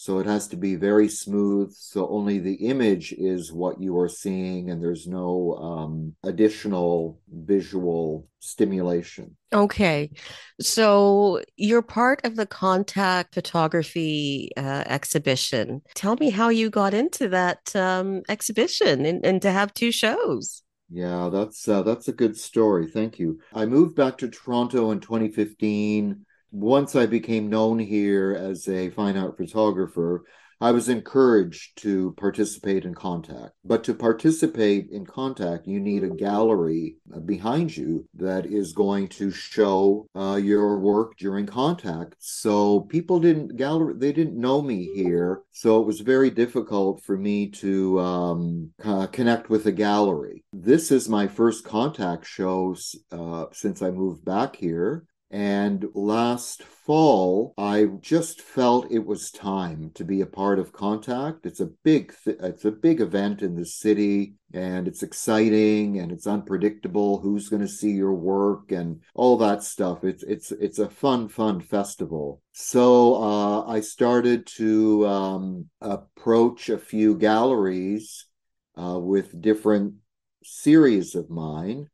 [0.00, 1.72] So it has to be very smooth.
[1.74, 8.28] So only the image is what you are seeing, and there's no um, additional visual
[8.38, 9.36] stimulation.
[9.52, 10.12] Okay.
[10.60, 15.82] So you're part of the contact photography uh, exhibition.
[15.96, 20.62] Tell me how you got into that um, exhibition and, and to have two shows.
[20.88, 22.86] Yeah, that's uh, that's a good story.
[22.86, 23.40] Thank you.
[23.52, 29.16] I moved back to Toronto in 2015 once I became known here as a fine
[29.16, 30.24] art photographer,
[30.60, 33.52] I was encouraged to participate in contact.
[33.64, 39.30] But to participate in contact, you need a gallery behind you that is going to
[39.30, 42.16] show uh, your work during contact.
[42.18, 47.16] So people didn't gallery they didn't know me here, so it was very difficult for
[47.16, 50.44] me to um, uh, connect with a gallery.
[50.52, 52.74] This is my first contact show
[53.12, 55.04] uh, since I moved back here.
[55.30, 61.44] And last fall, I just felt it was time to be a part of Contact.
[61.44, 66.10] It's a big, th- it's a big event in the city, and it's exciting and
[66.10, 67.20] it's unpredictable.
[67.20, 70.02] Who's going to see your work and all that stuff?
[70.02, 72.40] It's it's it's a fun, fun festival.
[72.52, 78.24] So uh, I started to um, approach a few galleries
[78.80, 79.96] uh, with different
[80.42, 81.90] series of mine,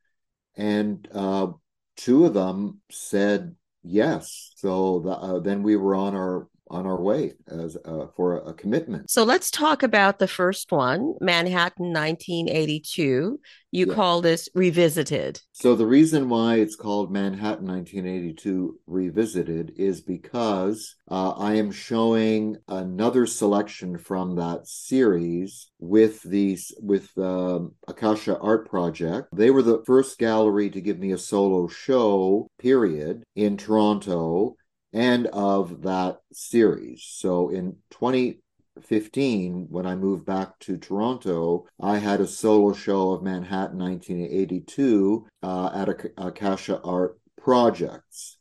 [0.57, 1.49] and uh,
[1.97, 4.53] two of them said yes.
[4.57, 8.51] So the, uh, then we were on our on our way as uh, for a,
[8.51, 9.11] a commitment.
[9.11, 13.41] So let's talk about the first one, Manhattan 1982.
[13.71, 13.95] You yeah.
[13.95, 15.41] call this Revisited.
[15.53, 22.57] So the reason why it's called Manhattan 1982 Revisited is because uh, I am showing
[22.69, 29.29] another selection from that series with these with um, Akasha Art Project.
[29.35, 32.47] They were the first gallery to give me a solo show.
[32.59, 34.57] Period in Toronto
[34.95, 37.05] and of that series.
[37.05, 43.22] So in 2015, when I moved back to Toronto, I had a solo show of
[43.22, 48.38] Manhattan 1982 uh, at Akasha Art Projects.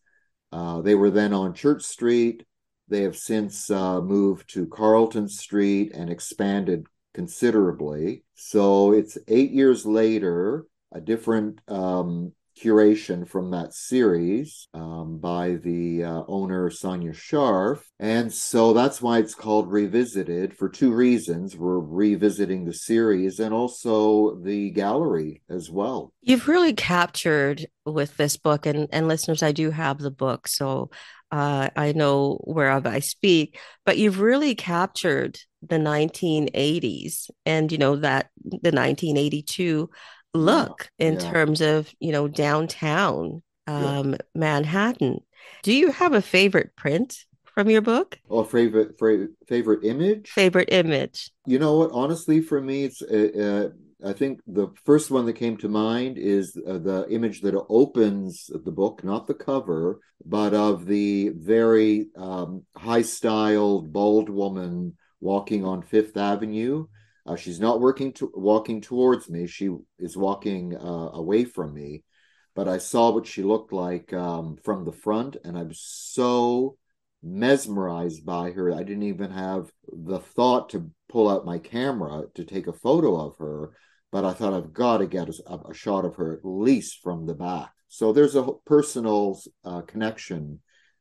[0.52, 2.46] Uh, they were then on Church Street.
[2.88, 6.86] They have since uh, moved to Carlton Street and expanded
[7.16, 8.24] considerably.
[8.36, 16.04] So it's eight years later, a different um, curation from that series um, by the
[16.04, 17.80] uh, owner Sonia Scharf.
[18.00, 21.56] And so that's why it's called Revisited for two reasons.
[21.56, 26.14] We're revisiting the series and also the gallery as well.
[26.22, 30.90] You've really captured with this book, and, and listeners, I do have the book, so
[31.32, 37.96] uh, I know whereof I speak, but you've really captured the 1980s and, you know,
[37.96, 39.90] that the 1982
[40.34, 41.32] look in yeah.
[41.32, 44.18] terms of you know downtown um, yeah.
[44.36, 45.22] Manhattan.
[45.64, 48.20] Do you have a favorite print from your book?
[48.30, 50.30] Or favorite favorite favorite image?
[50.30, 51.32] Favorite image.
[51.46, 51.92] You know what?
[51.92, 53.70] Honestly, for me, it's uh,
[54.04, 57.56] uh, I think the first one that came to mind is uh, the image that
[57.70, 64.98] opens the book, not the cover, but of the very um, high styled, bold woman
[65.22, 66.88] walking on Fifth Avenue
[67.26, 69.48] uh, she's not working to, walking towards me.
[69.48, 69.70] She
[70.00, 72.04] is walking uh, away from me.
[72.56, 76.78] But I saw what she looked like um, from the front, and I'm so
[77.24, 78.72] mesmerized by her.
[78.72, 83.20] I didn't even have the thought to pull out my camera to take a photo
[83.20, 83.72] of her.
[84.12, 87.26] But I thought I've got to get a, a shot of her at least from
[87.26, 87.72] the back.
[87.88, 90.60] So there's a personal uh, connection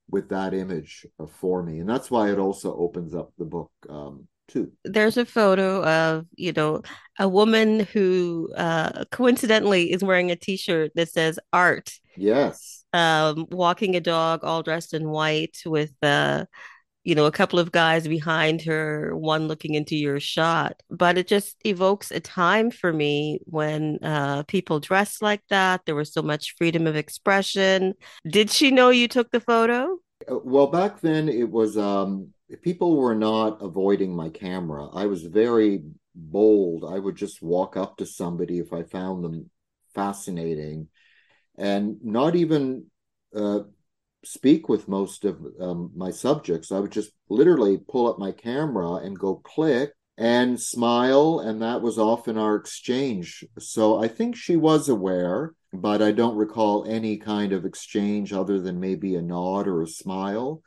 [0.09, 1.07] with that image
[1.41, 4.73] for me, and that's why it also opens up the book um, too.
[4.85, 6.83] There's a photo of, you know,
[7.19, 11.93] a woman who uh, coincidentally is wearing a t-shirt that says art.
[12.17, 12.85] Yes.
[12.93, 16.45] Um, walking a dog all dressed in white with uh
[17.05, 20.83] you know, a couple of guys behind her, one looking into your shot.
[20.89, 25.83] But it just evokes a time for me when uh, people dressed like that.
[25.85, 27.95] There was so much freedom of expression.
[28.29, 29.99] Did she know you took the photo?
[30.31, 32.29] Uh, well, back then it was um,
[32.61, 34.89] people were not avoiding my camera.
[34.89, 35.83] I was very
[36.15, 36.85] bold.
[36.85, 39.51] I would just walk up to somebody if I found them
[39.95, 40.89] fascinating
[41.57, 42.87] and not even
[43.35, 43.61] uh,
[44.25, 46.73] speak with most of um, my subjects.
[46.73, 51.41] I would just literally pull up my camera and go click and smile.
[51.41, 53.45] And that was often our exchange.
[53.59, 58.61] So I think she was aware, but I don't recall any kind of exchange other
[58.61, 60.63] than maybe a nod or a smile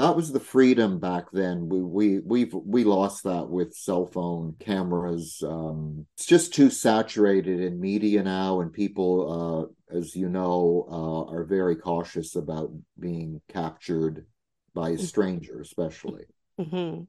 [0.00, 1.68] that was the freedom back then.
[1.68, 5.42] We we we've we lost that with cell phone cameras.
[5.46, 11.32] Um, it's just too saturated in media now, and people, uh, as you know, uh,
[11.32, 14.26] are very cautious about being captured
[14.74, 16.24] by a stranger, especially.
[16.58, 17.04] Mm-hmm.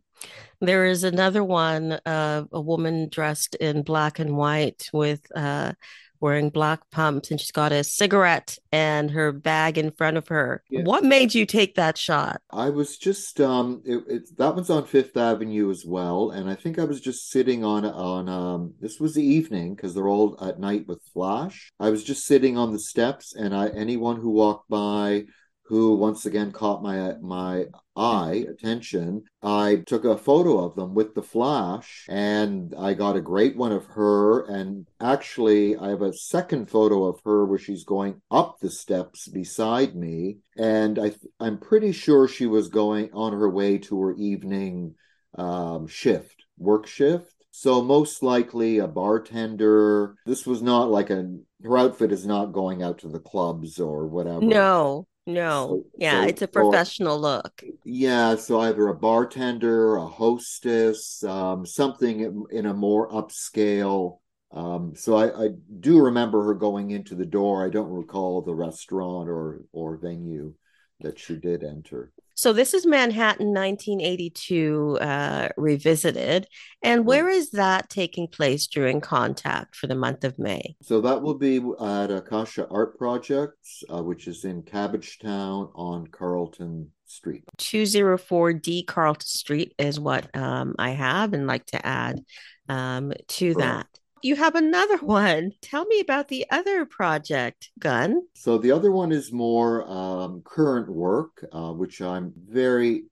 [0.62, 5.74] There is another one, uh, a woman dressed in black and white with uh,
[6.22, 10.64] wearing black pumps and she's got a cigarette and her bag in front of her.
[10.70, 12.42] What made you take that shot?
[12.52, 16.56] I was just um it, it, that one's on Fifth Avenue as well and I
[16.56, 20.38] think I was just sitting on on um this was the evening because they're all
[20.42, 21.72] at night with flash.
[21.80, 25.26] I was just sitting on the steps and I anyone who walked by
[25.72, 27.66] who once again caught my my
[27.96, 33.22] eye attention i took a photo of them with the flash and i got a
[33.22, 37.84] great one of her and actually i have a second photo of her where she's
[37.84, 43.34] going up the steps beside me and i i'm pretty sure she was going on
[43.34, 44.96] her way to her evening
[45.38, 50.16] um, shift work shift so most likely a bartender.
[50.26, 54.08] This was not like a her outfit is not going out to the clubs or
[54.08, 54.42] whatever.
[54.42, 57.64] No, no, so, yeah, so, it's a professional so, look.
[57.84, 64.20] Yeah, so either a bartender, a hostess, um, something in a more upscale.
[64.52, 65.50] Um, so I, I
[65.80, 67.66] do remember her going into the door.
[67.66, 70.54] I don't recall the restaurant or or venue
[71.00, 72.12] that she did enter.
[72.42, 76.48] So this is Manhattan 1982 uh, revisited.
[76.82, 80.76] And where is that taking place during contact for the month of May?
[80.82, 86.90] So that will be at Akasha Art Projects, uh, which is in Cabbagetown on Carlton
[87.06, 87.44] Street.
[87.60, 92.22] 204D Carlton Street is what um, I have and like to add
[92.68, 93.86] um, to that.
[94.24, 95.52] You have another one.
[95.62, 98.22] Tell me about the other project, Gun.
[98.36, 103.06] So the other one is more um, current work, uh, which I'm very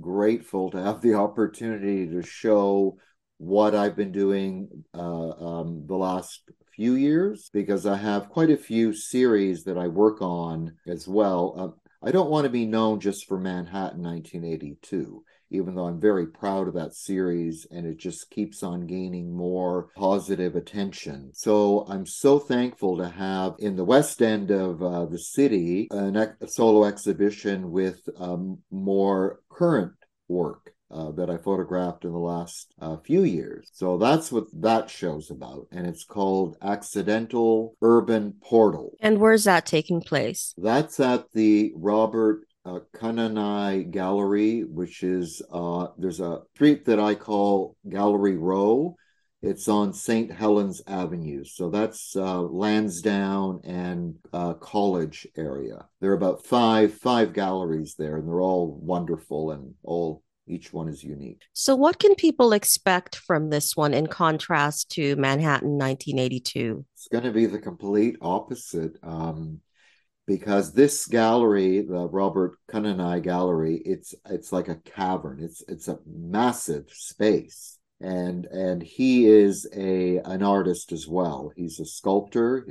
[0.00, 2.96] grateful to have the opportunity to show
[3.38, 6.42] what I've been doing uh, um, the last
[6.74, 11.54] few years because I have quite a few series that I work on as well.
[11.56, 15.24] Uh, I don't want to be known just for Manhattan 1982
[15.54, 19.88] even though I'm very proud of that series and it just keeps on gaining more
[19.96, 21.30] positive attention.
[21.32, 26.16] So I'm so thankful to have in the west end of uh, the city an,
[26.16, 29.92] a solo exhibition with um, more current
[30.28, 30.70] work.
[30.90, 33.68] Uh, that I photographed in the last uh, few years.
[33.72, 35.66] So that's what that show's about.
[35.72, 38.92] And it's called Accidental Urban Portal.
[39.00, 40.54] And where's that taking place?
[40.56, 47.14] That's at the Robert uh, Kananaj Gallery, which is uh, there's a street that I
[47.14, 48.96] call Gallery Row.
[49.42, 50.32] It's on St.
[50.32, 51.44] Helens Avenue.
[51.44, 55.84] So that's uh, Lansdowne and uh, College area.
[56.00, 60.88] There are about five five galleries there, and they're all wonderful and all each one
[60.88, 61.42] is unique.
[61.52, 66.84] So, what can people expect from this one in contrast to Manhattan 1982?
[66.94, 68.96] It's going to be the complete opposite.
[69.02, 69.60] Um,
[70.26, 75.40] because this gallery, the Robert Kananaj Gallery, it's it's like a cavern.
[75.42, 81.52] It's it's a massive space, and and he is a an artist as well.
[81.54, 82.66] He's a sculptor.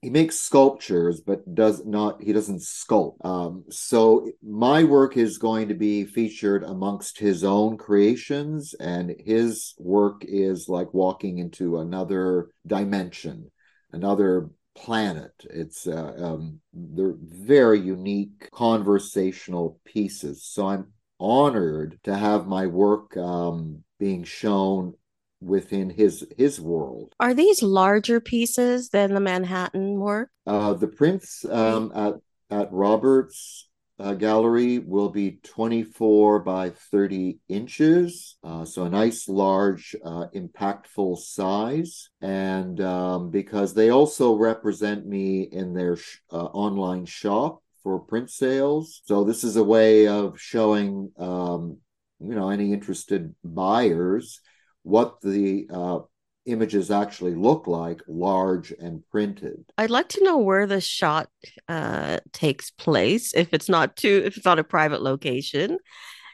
[0.00, 3.24] he makes sculptures, but does not he doesn't sculpt.
[3.24, 9.74] Um, so my work is going to be featured amongst his own creations, and his
[9.78, 13.50] work is like walking into another dimension,
[13.92, 15.32] another planet.
[15.50, 20.44] It's uh, um, they're very unique conversational pieces.
[20.44, 24.94] So I'm honored to have my work um, being shown
[25.40, 27.14] within his his world.
[27.20, 30.30] Are these larger pieces than the Manhattan work?
[30.46, 32.14] Uh, the prints um, at
[32.50, 33.68] at Roberts
[34.04, 38.36] uh, gallery will be 24 by 30 inches.
[38.44, 42.10] Uh, so a nice, large, uh, impactful size.
[42.20, 48.30] And um, because they also represent me in their sh- uh, online shop for print
[48.30, 49.00] sales.
[49.06, 51.78] So this is a way of showing, um,
[52.20, 54.40] you know, any interested buyers
[54.82, 56.00] what the uh,
[56.46, 59.64] images actually look like large and printed.
[59.78, 61.28] I'd like to know where the shot
[61.68, 65.78] uh, takes place if it's not too if it's not a private location.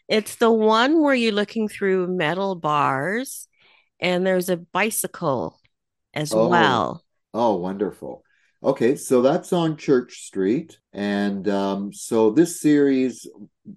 [0.08, 3.46] It's the one where you're looking through metal bars
[4.00, 5.58] and there's a bicycle
[6.12, 7.04] as oh, well.
[7.32, 8.24] Oh, wonderful.
[8.62, 10.78] Okay, so that's on Church Street.
[10.92, 13.26] And um, so this series,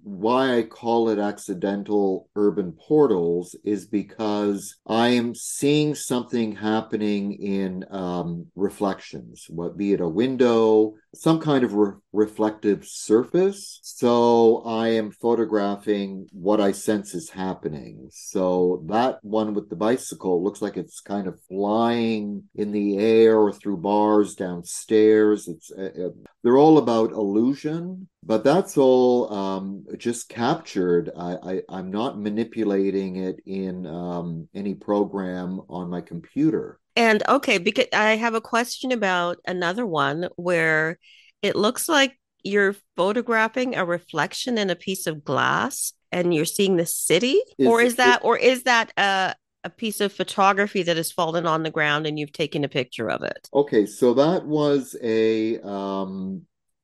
[0.02, 7.84] why I call it accidental urban portals is because I am seeing something happening in
[7.90, 13.80] um, reflections, what be it a window, some kind of re- reflective surface.
[13.82, 18.08] So I am photographing what I sense is happening.
[18.12, 23.38] So that one with the bicycle looks like it's kind of flying in the air
[23.38, 25.48] or through bars downstairs.
[25.48, 31.10] It's uh, uh they're all about illusion, but that's all um, just captured.
[31.18, 36.78] I, I am not manipulating it in um, any program on my computer.
[36.96, 40.98] And okay, because I have a question about another one where
[41.40, 46.76] it looks like you're photographing a reflection in a piece of glass and you're seeing
[46.76, 49.34] the city is, or is that or is that a,
[49.64, 53.10] a piece of photography that has fallen on the ground and you've taken a picture
[53.10, 53.48] of it.
[53.52, 56.42] Okay so that was a um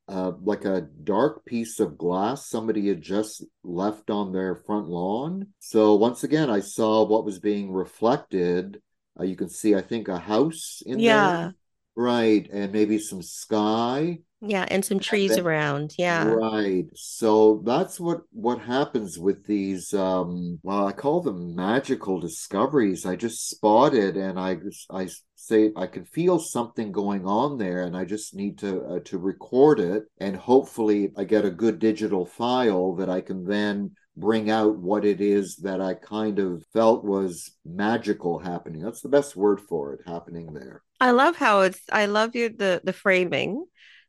[0.09, 5.47] uh, like a dark piece of glass somebody had just left on their front lawn.
[5.61, 8.81] So once again i saw what was being reflected.
[9.18, 11.33] Uh, you can see i think a house in yeah.
[11.33, 11.55] there
[12.01, 15.94] right and maybe some sky yeah, and some trees and then, around.
[15.98, 16.24] Yeah.
[16.24, 16.86] Right.
[16.94, 23.05] So that's what what happens with these um well I call them magical discoveries.
[23.05, 24.57] I just spotted and I
[24.90, 29.01] I say I can feel something going on there and I just need to uh,
[29.05, 33.90] to record it and hopefully I get a good digital file that I can then
[34.16, 38.82] bring out what it is that I kind of felt was magical happening.
[38.82, 40.82] That's the best word for it happening there.
[41.01, 43.64] I love how it's I love you the the framing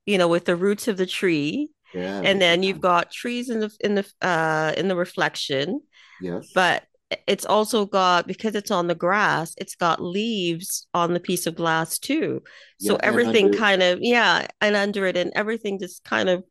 [0.05, 1.69] you know, with the roots of the tree.
[1.93, 2.21] Yeah.
[2.23, 5.81] And then you've got trees in the in the uh in the reflection.
[6.21, 6.49] Yes.
[6.53, 6.83] But
[7.27, 11.55] it's also got because it's on the grass, it's got leaves on the piece of
[11.55, 12.41] glass too.
[12.79, 16.43] So yeah, everything kind of yeah, and under it and everything just kind of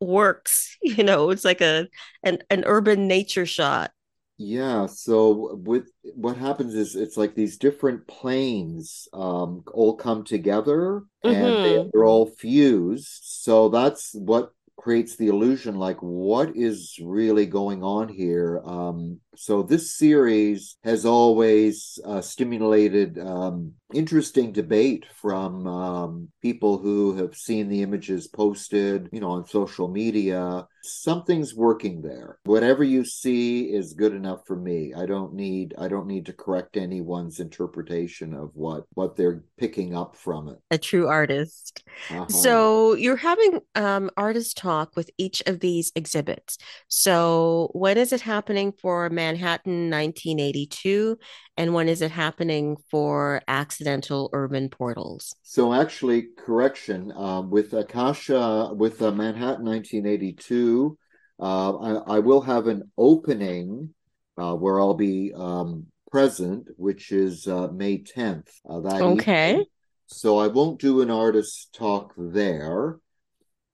[0.00, 0.76] works.
[0.84, 1.88] You know, it's like a
[2.22, 3.90] an, an urban nature shot.
[4.36, 11.04] Yeah, so with what happens is it's like these different planes um, all come together
[11.22, 11.62] and mm-hmm.
[11.62, 13.20] they, are all fused.
[13.22, 19.62] So that's what creates the illusion like what is really going on here um, so
[19.62, 27.68] this series has always uh, stimulated um, interesting debate from um, people who have seen
[27.68, 30.66] the images posted you know on social media.
[30.82, 32.38] Something's working there.
[32.44, 34.92] Whatever you see is good enough for me.
[34.94, 39.96] I don't need i don't need to correct anyone's interpretation of what what they're picking
[39.96, 40.58] up from it.
[40.70, 41.82] A true artist.
[42.10, 42.26] Uh-huh.
[42.28, 46.58] so you're having um artist talk with each of these exhibits.
[46.88, 51.18] So when is it happening for manhattan 1982
[51.56, 58.70] and when is it happening for accidental urban portals so actually correction um, with akasha
[58.74, 60.98] with uh, manhattan 1982
[61.40, 63.92] uh, I, I, will have an opening
[64.38, 68.48] uh, where I'll be um, present, which is uh, May 10th.
[68.68, 69.50] Uh, that okay.
[69.50, 69.66] Evening.
[70.06, 73.00] So I won't do an artist talk there,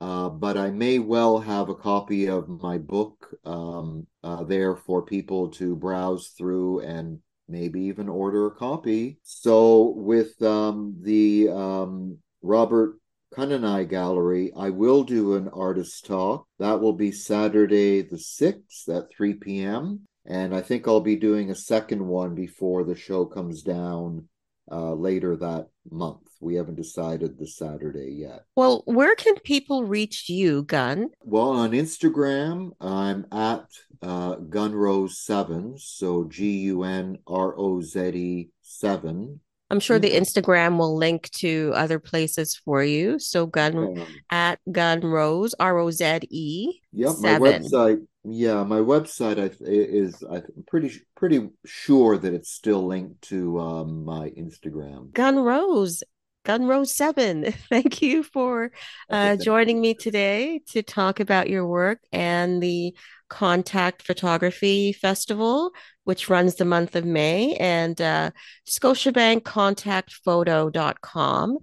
[0.01, 5.03] uh, but I may well have a copy of my book um, uh, there for
[5.03, 9.19] people to browse through and maybe even order a copy.
[9.23, 12.99] So with um, the um, Robert
[13.35, 16.47] Kananaj Gallery, I will do an artist talk.
[16.59, 20.07] That will be Saturday the 6th at 3 p.m.
[20.25, 24.29] And I think I'll be doing a second one before the show comes down
[24.71, 26.30] uh, later that month.
[26.41, 28.45] We haven't decided the Saturday yet.
[28.57, 31.11] Well, where can people reach you, Gun?
[31.23, 33.67] Well, on Instagram, I'm at
[34.03, 39.41] uh, Gunroze7, so G U N R O Z E 7.
[39.71, 43.21] I'm sure the Instagram will link to other places for you.
[43.21, 44.05] So gun yeah.
[44.31, 46.81] at gun roze R O Z E.
[46.93, 48.05] Yep, my website.
[48.25, 54.31] Yeah, my website is I'm pretty pretty sure that it's still linked to um, my
[54.31, 55.13] Instagram.
[55.13, 56.03] Gun Roze.
[56.59, 57.53] Roze 7.
[57.69, 58.73] Thank you for
[59.09, 62.95] uh, joining me today to talk about your work and the
[63.29, 65.71] Contact Photography Festival,
[66.05, 68.33] which runs the month of May, and uh,
[68.69, 71.59] ScotiabankContactPhoto.com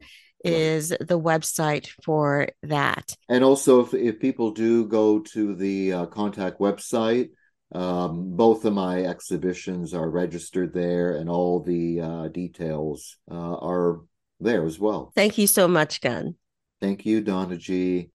[0.46, 3.14] is the website for that.
[3.28, 7.32] And also, if, if people do go to the uh, Contact website,
[7.74, 14.00] um, both of my exhibitions are registered there, and all the uh, details uh, are
[14.40, 15.12] there as well.
[15.16, 16.36] Thank you so much, Gun.
[16.80, 18.12] Thank you, Donna G.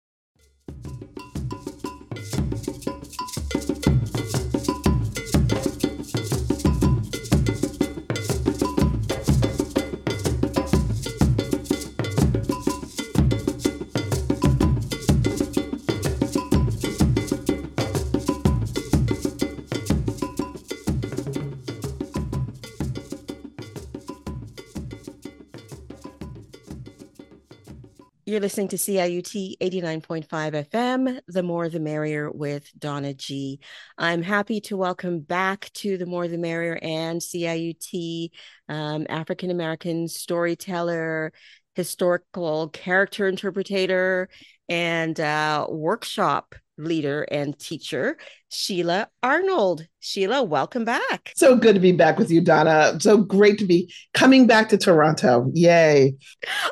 [28.38, 33.58] You're listening to CIUT 89.5 FM, The More the Merrier with Donna G.
[33.98, 38.30] I'm happy to welcome back to The More the Merrier and CIUT
[38.68, 41.32] um, African American storyteller,
[41.74, 44.28] historical character interpreter,
[44.68, 48.16] and uh, workshop leader and teacher,
[48.48, 49.86] Sheila Arnold.
[50.00, 51.32] Sheila, welcome back.
[51.36, 52.98] So good to be back with you, Donna.
[53.00, 55.50] So great to be coming back to Toronto.
[55.52, 56.14] Yay.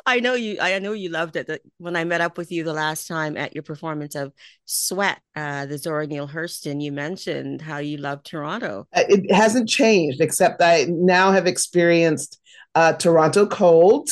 [0.05, 1.61] I know you I know you loved it.
[1.77, 4.33] When I met up with you the last time at your performance of
[4.65, 8.87] Sweat, uh, the Zora Neale Hurston, you mentioned how you love Toronto.
[8.95, 12.39] Uh, it hasn't changed, except I now have experienced
[12.75, 14.09] uh, Toronto cold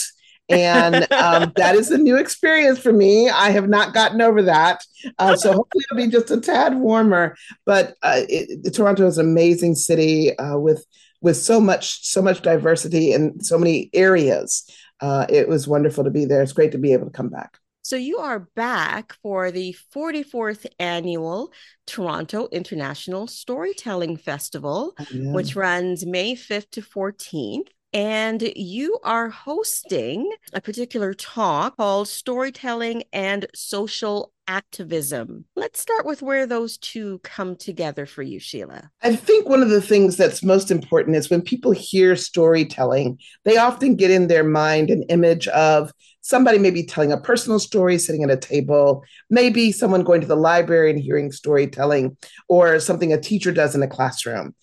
[0.50, 3.30] and um, that is a new experience for me.
[3.30, 4.84] I have not gotten over that,
[5.20, 7.36] uh, so hopefully it'll be just a tad warmer.
[7.66, 10.86] But uh, it, Toronto is an amazing city uh, with
[11.22, 14.70] with so much so much diversity in so many areas.
[15.02, 16.42] Uh, it was wonderful to be there.
[16.42, 17.58] It's great to be able to come back.
[17.82, 21.52] So you are back for the 44th annual
[21.86, 25.32] Toronto International Storytelling Festival, oh, yeah.
[25.34, 33.04] which runs May 5th to 14th and you are hosting a particular talk called Storytelling
[33.14, 35.46] and Social Activism.
[35.56, 38.92] Let's start with where those two come together for you, Sheila.
[39.02, 43.56] I think one of the things that's most important is when people hear storytelling, they
[43.56, 48.26] often get in their mind an image of somebody maybe telling a personal story sitting
[48.26, 52.18] at a table, maybe someone going to the library and hearing storytelling,
[52.50, 54.54] or something a teacher does in a classroom.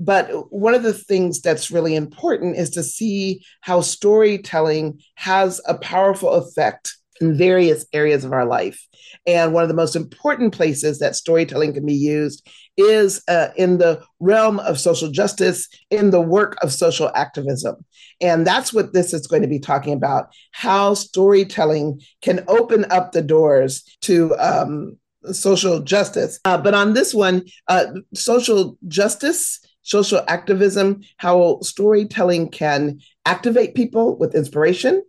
[0.00, 5.76] But one of the things that's really important is to see how storytelling has a
[5.76, 8.82] powerful effect in various areas of our life.
[9.26, 12.48] And one of the most important places that storytelling can be used
[12.78, 17.76] is uh, in the realm of social justice, in the work of social activism.
[18.22, 23.12] And that's what this is going to be talking about how storytelling can open up
[23.12, 24.96] the doors to um,
[25.32, 26.40] social justice.
[26.44, 34.16] Uh, but on this one, uh, social justice, social activism, how storytelling can activate people
[34.16, 35.02] with inspiration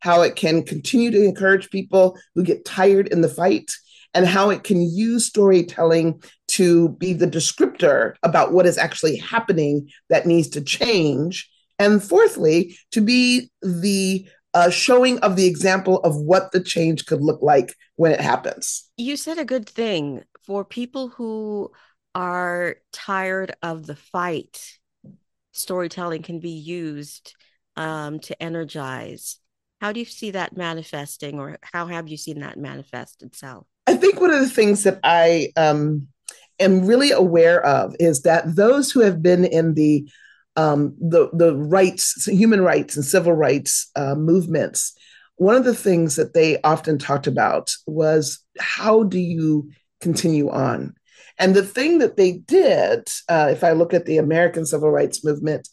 [0.00, 3.70] how it can continue to encourage people who get tired in the fight,
[4.14, 9.88] and how it can use storytelling to be the descriptor about what is actually happening
[10.08, 11.48] that needs to change.
[11.78, 17.20] And fourthly, to be the uh, showing of the example of what the change could
[17.20, 18.88] look like when it happens.
[18.96, 21.70] You said a good thing for people who
[22.14, 24.60] are tired of the fight.
[25.52, 27.34] Storytelling can be used
[27.76, 29.38] um, to energize.
[29.80, 33.66] How do you see that manifesting, or how have you seen that manifest itself?
[33.86, 36.08] I think one of the things that I um,
[36.58, 40.08] am really aware of is that those who have been in the
[40.56, 44.92] um, the the rights, human rights, and civil rights uh, movements,
[45.36, 50.94] one of the things that they often talked about was how do you continue on?
[51.38, 55.24] And the thing that they did, uh, if I look at the American civil rights
[55.24, 55.68] movement,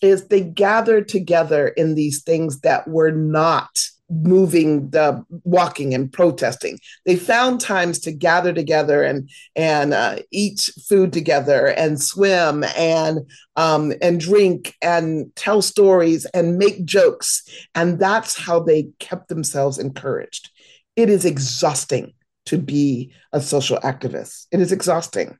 [0.00, 3.68] is they gathered together in these things that were not
[4.10, 6.78] moving the walking and protesting.
[7.06, 13.20] They found times to gather together and and uh, eat food together and swim and
[13.56, 17.42] um, and drink and tell stories and make jokes.
[17.74, 20.50] And that's how they kept themselves encouraged.
[20.96, 22.12] It is exhausting
[22.50, 25.36] to be a social activist it is exhausting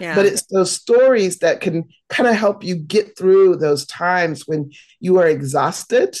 [0.00, 0.14] yeah.
[0.14, 4.72] But it's those stories that can kind of help you get through those times when
[5.00, 6.16] you are exhausted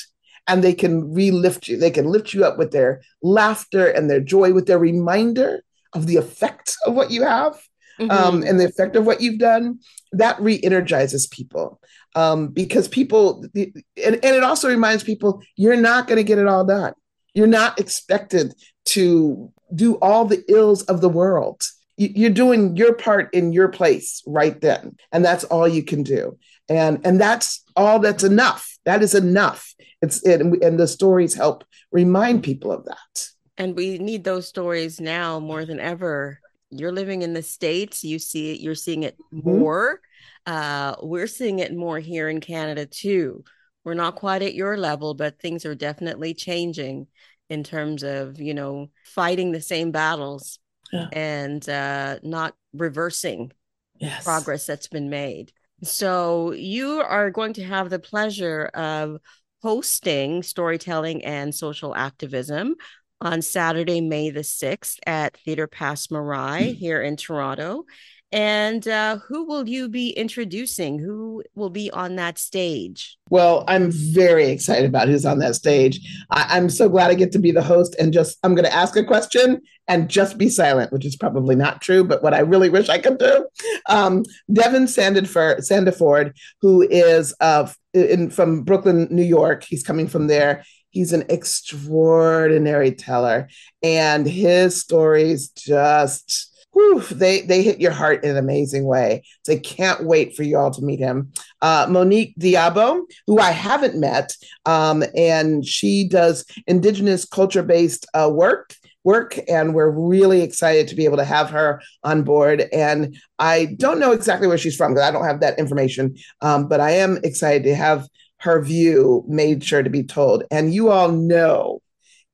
[0.46, 1.76] and they can relift you.
[1.76, 6.06] They can lift you up with their laughter and their joy, with their reminder of
[6.06, 7.60] the effect of what you have
[7.98, 8.10] mm-hmm.
[8.10, 9.80] um, and the effect of what you've done.
[10.12, 11.80] That re energizes people
[12.14, 16.46] um, because people, and, and it also reminds people you're not going to get it
[16.46, 16.92] all done.
[17.32, 18.54] You're not expected
[18.86, 21.62] to do all the ills of the world.
[21.96, 26.38] You're doing your part in your place right then and that's all you can do.
[26.68, 28.76] And and that's all that's enough.
[28.84, 29.74] That is enough.
[30.02, 33.28] It's it, and the stories help remind people of that.
[33.56, 36.40] And we need those stories now more than ever.
[36.70, 38.02] You're living in the states.
[38.02, 39.58] You see it you're seeing it mm-hmm.
[39.58, 40.00] more.
[40.46, 43.44] Uh, we're seeing it more here in canada too.
[43.84, 47.06] We're not quite at your level but things are definitely changing
[47.50, 50.58] in terms of you know fighting the same battles
[50.92, 51.08] yeah.
[51.12, 53.52] and uh, not reversing
[53.98, 54.24] yes.
[54.24, 55.52] progress that's been made.
[55.82, 59.18] So you are going to have the pleasure of
[59.62, 62.74] hosting storytelling and social activism
[63.20, 67.84] on Saturday, May the 6th at Theatre Passe Muraille here in Toronto.
[68.32, 70.98] And uh, who will you be introducing?
[70.98, 73.16] Who will be on that stage?
[73.30, 76.00] Well, I'm very excited about who's on that stage.
[76.30, 78.74] I- am so glad I get to be the host and just, I'm going to
[78.74, 82.40] ask a question and just be silent, which is probably not true, but what I
[82.40, 83.46] really wish I could do.
[83.88, 90.26] Um, Devin Sandiford, Sandiford, who is uh, in, from Brooklyn, New York, he's coming from
[90.26, 90.64] there.
[90.90, 93.48] He's an extraordinary teller,
[93.82, 99.22] and his stories just whew, they they hit your heart in an amazing way.
[99.44, 101.32] So I can't wait for you all to meet him.
[101.62, 108.30] Uh, Monique Diabo, who I haven't met, um, and she does indigenous culture based uh,
[108.32, 113.14] work work and we're really excited to be able to have her on board and
[113.38, 116.80] i don't know exactly where she's from because i don't have that information um, but
[116.80, 118.08] i am excited to have
[118.38, 121.82] her view made sure to be told and you all know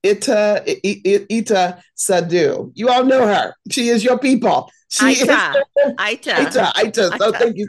[0.05, 0.65] Itah
[1.29, 2.73] Itah Sadu.
[2.75, 3.55] You all know her.
[3.71, 4.71] She is your people.
[4.89, 5.57] She Itah.
[5.57, 6.35] Is, Itah.
[6.37, 6.73] Itah.
[6.73, 7.19] Itah.
[7.19, 7.69] So thank you.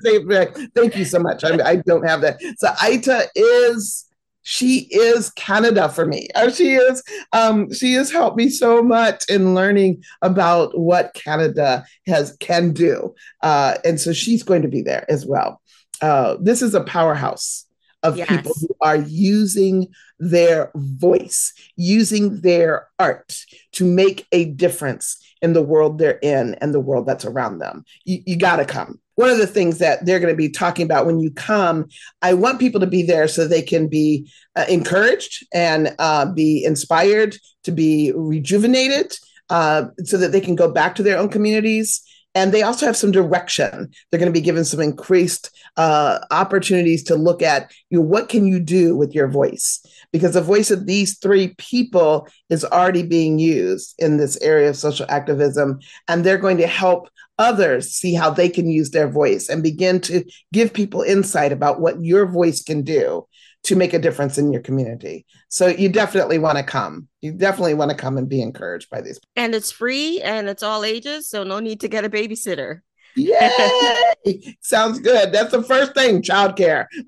[0.75, 1.43] Thank you so much.
[1.43, 2.41] I, I don't have that.
[2.57, 4.05] So Itah is
[4.43, 6.27] she is Canada for me.
[6.33, 7.03] Uh, she is
[7.33, 13.13] um, she has helped me so much in learning about what Canada has can do,
[13.41, 15.61] uh, and so she's going to be there as well.
[16.01, 17.67] Uh, this is a powerhouse
[18.03, 18.27] of yes.
[18.27, 19.87] people who are using
[20.19, 23.35] their voice, using their art
[23.73, 27.83] to make a difference in the world they're in and the world that's around them.
[28.05, 28.99] You, you got to come.
[29.15, 31.87] One of the things that they're going to be talking about when you come,
[32.21, 36.63] I want people to be there so they can be uh, encouraged and uh, be
[36.63, 39.15] inspired, to be rejuvenated,
[39.49, 42.01] uh, so that they can go back to their own communities
[42.33, 43.91] and they also have some direction.
[44.09, 48.29] They're going to be given some increased uh, opportunities to look at you know, what
[48.29, 53.03] can you do with your voice because the voice of these three people is already
[53.03, 58.13] being used in this area of social activism, and they're going to help others see
[58.13, 60.23] how they can use their voice and begin to
[60.53, 63.25] give people insight about what your voice can do
[63.63, 65.25] to make a difference in your community.
[65.49, 67.07] So you definitely want to come.
[67.21, 69.19] You definitely want to come and be encouraged by these.
[69.35, 72.81] And it's free and it's all ages, so no need to get a babysitter.
[73.15, 74.57] Yay!
[74.61, 75.31] Sounds good.
[75.31, 76.85] That's the first thing, childcare.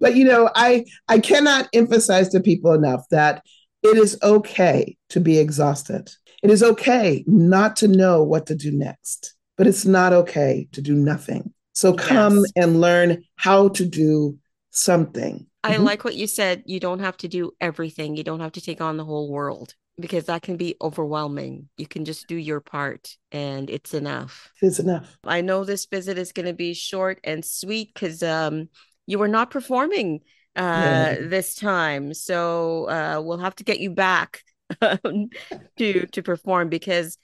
[0.00, 3.42] but you know, I I cannot emphasize to people enough that
[3.82, 6.10] it is okay to be exhausted.
[6.42, 10.82] It is okay not to know what to do next, but it's not okay to
[10.82, 11.52] do nothing.
[11.72, 12.52] So come yes.
[12.56, 14.38] and learn how to do
[14.70, 15.46] something.
[15.62, 15.84] I mm-hmm.
[15.84, 16.62] like what you said.
[16.66, 18.16] You don't have to do everything.
[18.16, 21.68] You don't have to take on the whole world because that can be overwhelming.
[21.76, 24.50] You can just do your part and it's enough.
[24.62, 25.18] It's enough.
[25.24, 28.68] I know this visit is going to be short and sweet because um,
[29.06, 30.20] you were not performing
[30.56, 31.16] uh, yeah.
[31.20, 32.14] this time.
[32.14, 34.42] So uh, we'll have to get you back
[34.80, 37.18] to to perform because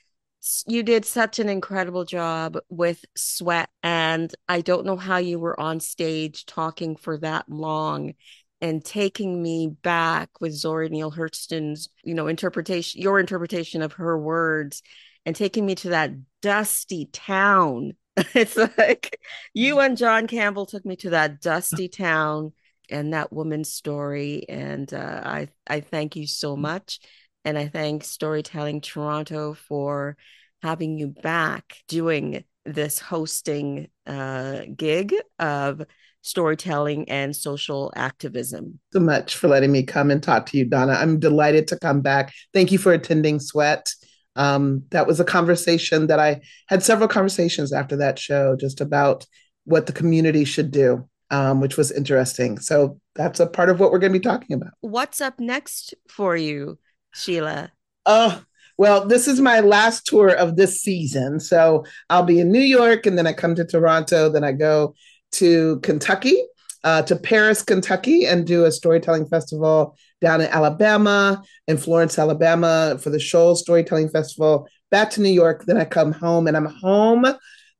[0.67, 5.59] you did such an incredible job with sweat and i don't know how you were
[5.59, 8.15] on stage talking for that long
[8.61, 14.19] and taking me back with Zora Neale Hurston's, you know, interpretation, your interpretation of her
[14.19, 14.83] words,
[15.25, 17.93] and taking me to that dusty town.
[18.35, 19.21] it's like
[19.53, 22.53] you and John Campbell took me to that dusty town
[22.89, 24.47] and that woman's story.
[24.49, 27.01] And uh, I I thank you so much.
[27.47, 30.17] And I thank Storytelling Toronto for
[30.65, 35.83] having you back doing this hosting uh, gig of
[36.23, 38.81] storytelling and social activism.
[38.93, 40.95] So much for letting me come and talk to you, Donna.
[40.95, 42.35] I'm delighted to come back.
[42.53, 43.93] Thank you for attending Sweat.
[44.35, 49.25] Um, that was a conversation that I had several conversations after that show just about
[49.67, 52.59] what the community should do, um, which was interesting.
[52.59, 54.73] So that's a part of what we're going to be talking about.
[54.81, 56.81] What's up next for you?
[57.17, 57.73] Sheila?
[58.05, 58.43] Oh,
[58.79, 61.41] well, this is my last tour of this season.
[61.41, 64.95] So I'll be in New York and then I come to Toronto, then I go
[65.33, 66.43] to Kentucky,
[66.85, 72.99] uh, to Paris, Kentucky, and do a storytelling festival down in Alabama, in Florence, Alabama,
[73.03, 74.69] for the Shoals Storytelling Festival.
[74.91, 77.27] Back to New York, then I come home, and I'm home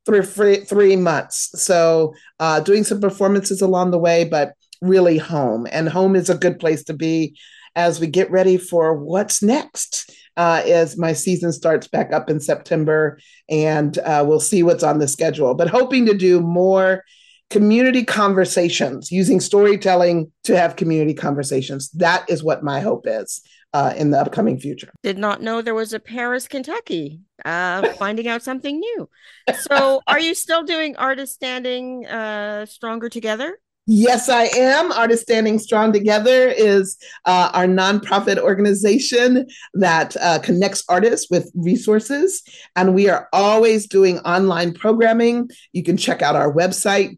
[0.05, 1.49] for three, three months.
[1.61, 5.67] So, uh, doing some performances along the way, but really home.
[5.71, 7.37] And home is a good place to be
[7.77, 12.39] as we get ready for what's next uh, as my season starts back up in
[12.39, 15.53] September, and uh, we'll see what's on the schedule.
[15.53, 17.03] But hoping to do more
[17.49, 21.89] community conversations using storytelling to have community conversations.
[21.91, 23.41] That is what my hope is.
[23.73, 24.89] Uh, in the upcoming future.
[25.03, 27.19] Did not know there was a Paris, Kentucky.
[27.43, 29.09] Uh, finding out something new.
[29.59, 33.59] So, are you still doing artists standing uh, stronger together?
[33.89, 34.91] Yes, I am.
[34.91, 42.43] Artists Standing Strong Together is uh, our nonprofit organization that uh, connects artists with resources.
[42.75, 45.49] And we are always doing online programming.
[45.71, 47.15] You can check out our website,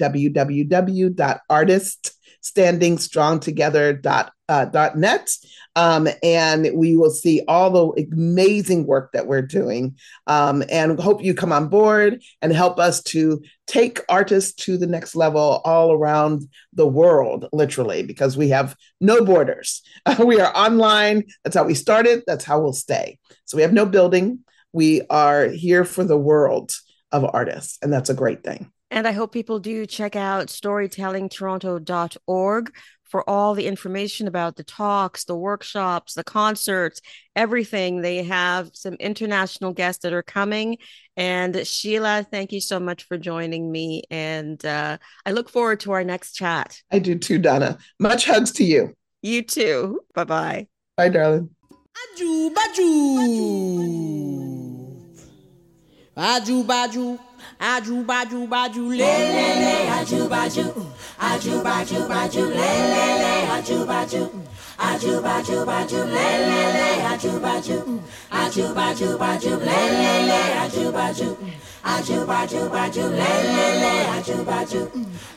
[2.43, 5.29] www.artiststandingstrongtogether.org uh, .net,
[5.75, 9.95] um, and we will see all the amazing work that we're doing.
[10.25, 14.87] Um, and hope you come on board and help us to take artists to the
[14.87, 19.83] next level all around the world, literally, because we have no borders.
[20.25, 21.25] we are online.
[21.43, 22.23] That's how we started.
[22.25, 23.19] That's how we'll stay.
[23.45, 24.39] So we have no building.
[24.73, 26.71] We are here for the world
[27.11, 28.71] of artists, and that's a great thing.
[28.91, 32.71] And I hope people do check out storytellingtoronto.org
[33.09, 37.01] for all the information about the talks, the workshops, the concerts,
[37.35, 38.01] everything.
[38.01, 40.77] They have some international guests that are coming.
[41.17, 44.03] And Sheila, thank you so much for joining me.
[44.11, 46.79] And uh, I look forward to our next chat.
[46.91, 47.79] I do too, Donna.
[47.99, 48.93] Much hugs to you.
[49.21, 50.01] You too.
[50.13, 50.67] Bye bye.
[50.95, 51.49] Bye, darling.
[57.59, 58.47] Aju baju.
[59.99, 60.65] Aju baju.
[61.19, 63.33] Aju baju baju le le le.
[63.55, 64.23] Aju baju
[64.77, 66.89] aju baju baju le le le.
[67.11, 67.99] Aju baju
[68.31, 70.41] aju baju baju le le le.
[70.63, 71.29] Aju baju
[71.83, 73.93] aju baju baju le le le.
[74.15, 74.81] Aju baju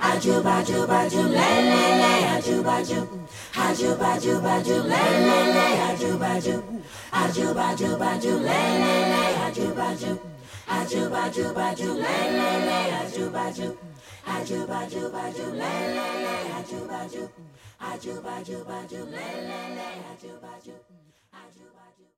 [0.00, 2.14] aju baju baju le le le.
[2.34, 3.00] Aju baju
[3.66, 5.66] aju baju baju le le le.
[5.88, 6.62] Aju baju
[7.12, 9.24] aju baju baju le le le.
[9.46, 10.31] Aju baju
[10.66, 13.78] aju baju baju le le le aju baju
[14.26, 15.54] Ajubaju-baju, le-le-le, ajubaju.
[15.54, 17.24] Ajubaju-baju, le-le-le, ajubaju.
[17.90, 20.74] Ajubaju-baju, le-le-le, ajubaju.
[21.32, 21.71] Ajubaju.